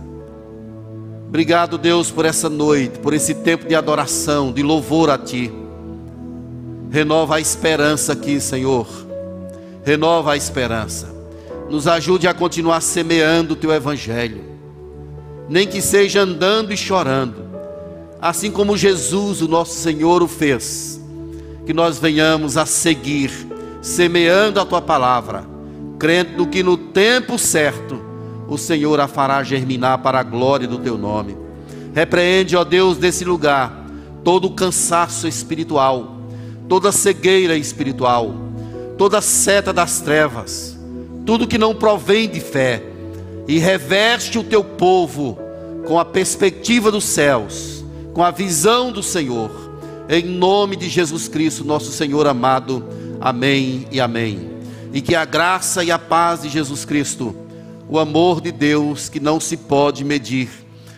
Obrigado, 1.28 1.76
Deus, 1.76 2.11
por 2.11 2.24
essa 2.24 2.49
noite, 2.49 2.99
por 2.99 3.12
esse 3.12 3.34
tempo 3.34 3.68
de 3.68 3.74
adoração, 3.74 4.53
de 4.53 4.62
louvor 4.62 5.11
a 5.11 5.18
Ti. 5.18 5.53
Renova 6.91 7.37
a 7.37 7.41
esperança 7.41 8.12
aqui, 8.12 8.41
Senhor. 8.41 8.87
Renova 9.84 10.32
a 10.32 10.37
esperança. 10.37 11.16
Nos 11.69 11.87
ajude 11.89 12.29
a 12.29 12.35
continuar 12.35 12.81
semeando 12.81 13.55
o 13.55 13.57
Teu 13.57 13.73
Evangelho, 13.73 14.45
nem 15.49 15.67
que 15.67 15.81
seja 15.81 16.21
andando 16.21 16.73
e 16.73 16.77
chorando, 16.77 17.45
assim 18.21 18.51
como 18.51 18.77
Jesus, 18.77 19.43
o 19.43 19.49
nosso 19.49 19.75
Senhor, 19.75 20.23
o 20.23 20.29
fez. 20.29 21.01
Que 21.64 21.73
nós 21.73 21.99
venhamos 21.99 22.57
a 22.57 22.64
seguir, 22.64 23.31
semeando 23.83 24.61
a 24.61 24.64
Tua 24.64 24.81
palavra, 24.81 25.45
crendo 25.99 26.47
que 26.47 26.62
no 26.62 26.77
tempo 26.77 27.39
certo 27.39 28.01
o 28.49 28.57
Senhor 28.57 29.01
a 29.01 29.09
fará 29.09 29.43
germinar 29.43 29.99
para 29.99 30.21
a 30.21 30.23
glória 30.23 30.69
do 30.69 30.79
teu 30.79 30.97
nome. 30.97 31.37
Repreende, 31.95 32.57
ó 32.57 32.62
Deus, 32.62 32.97
desse 32.97 33.25
lugar 33.25 33.87
todo 34.23 34.47
o 34.47 34.55
cansaço 34.55 35.29
espiritual, 35.29 36.17
toda 36.69 36.91
cegueira 36.91 37.57
espiritual, 37.57 38.35
toda 38.99 39.21
seta 39.21 39.73
das 39.73 40.01
trevas, 40.01 40.76
tudo 41.27 41.47
que 41.47 41.59
não 41.59 41.74
provém 41.74 42.29
de 42.29 42.41
fé, 42.41 42.83
e 43.47 43.59
reveste 43.59 44.39
o 44.39 44.45
teu 44.45 44.64
povo 44.64 45.39
com 45.87 45.99
a 45.99 46.05
perspectiva 46.05 46.91
dos 46.91 47.05
céus, 47.05 47.85
com 48.14 48.22
a 48.22 48.31
visão 48.31 48.91
do 48.91 49.03
Senhor, 49.03 49.51
em 50.09 50.24
nome 50.24 50.77
de 50.77 50.89
Jesus 50.89 51.29
Cristo, 51.29 51.64
nosso 51.64 51.93
Senhor 51.93 52.27
amado. 52.27 52.87
Amém 53.20 53.87
e 53.91 54.01
amém. 54.01 54.51
E 54.93 55.01
que 55.01 55.14
a 55.14 55.24
graça 55.24 55.85
e 55.85 55.91
a 55.91 55.99
paz 55.99 56.43
de 56.43 56.49
Jesus 56.49 56.85
Cristo 56.85 57.47
o 57.89 57.99
amor 57.99 58.41
de 58.41 58.51
Deus 58.51 59.09
que 59.09 59.20
não 59.20 59.39
se 59.39 59.57
pode 59.57 60.05
medir, 60.05 60.49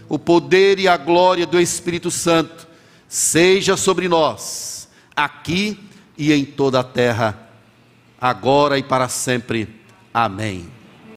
o 0.09 0.19
poder 0.19 0.79
e 0.79 0.89
a 0.89 0.97
glória 0.97 1.47
do 1.47 1.61
Espírito 1.61 2.11
Santo, 2.11 2.67
seja 3.07 3.77
sobre 3.77 4.09
nós, 4.09 4.89
aqui 5.15 5.79
e 6.17 6.33
em 6.33 6.45
toda 6.45 6.81
a 6.81 6.85
terra, 6.85 7.51
agora 8.21 8.79
e 8.79 8.83
para 8.83 9.09
sempre. 9.09 9.78
Amém. 10.13 10.78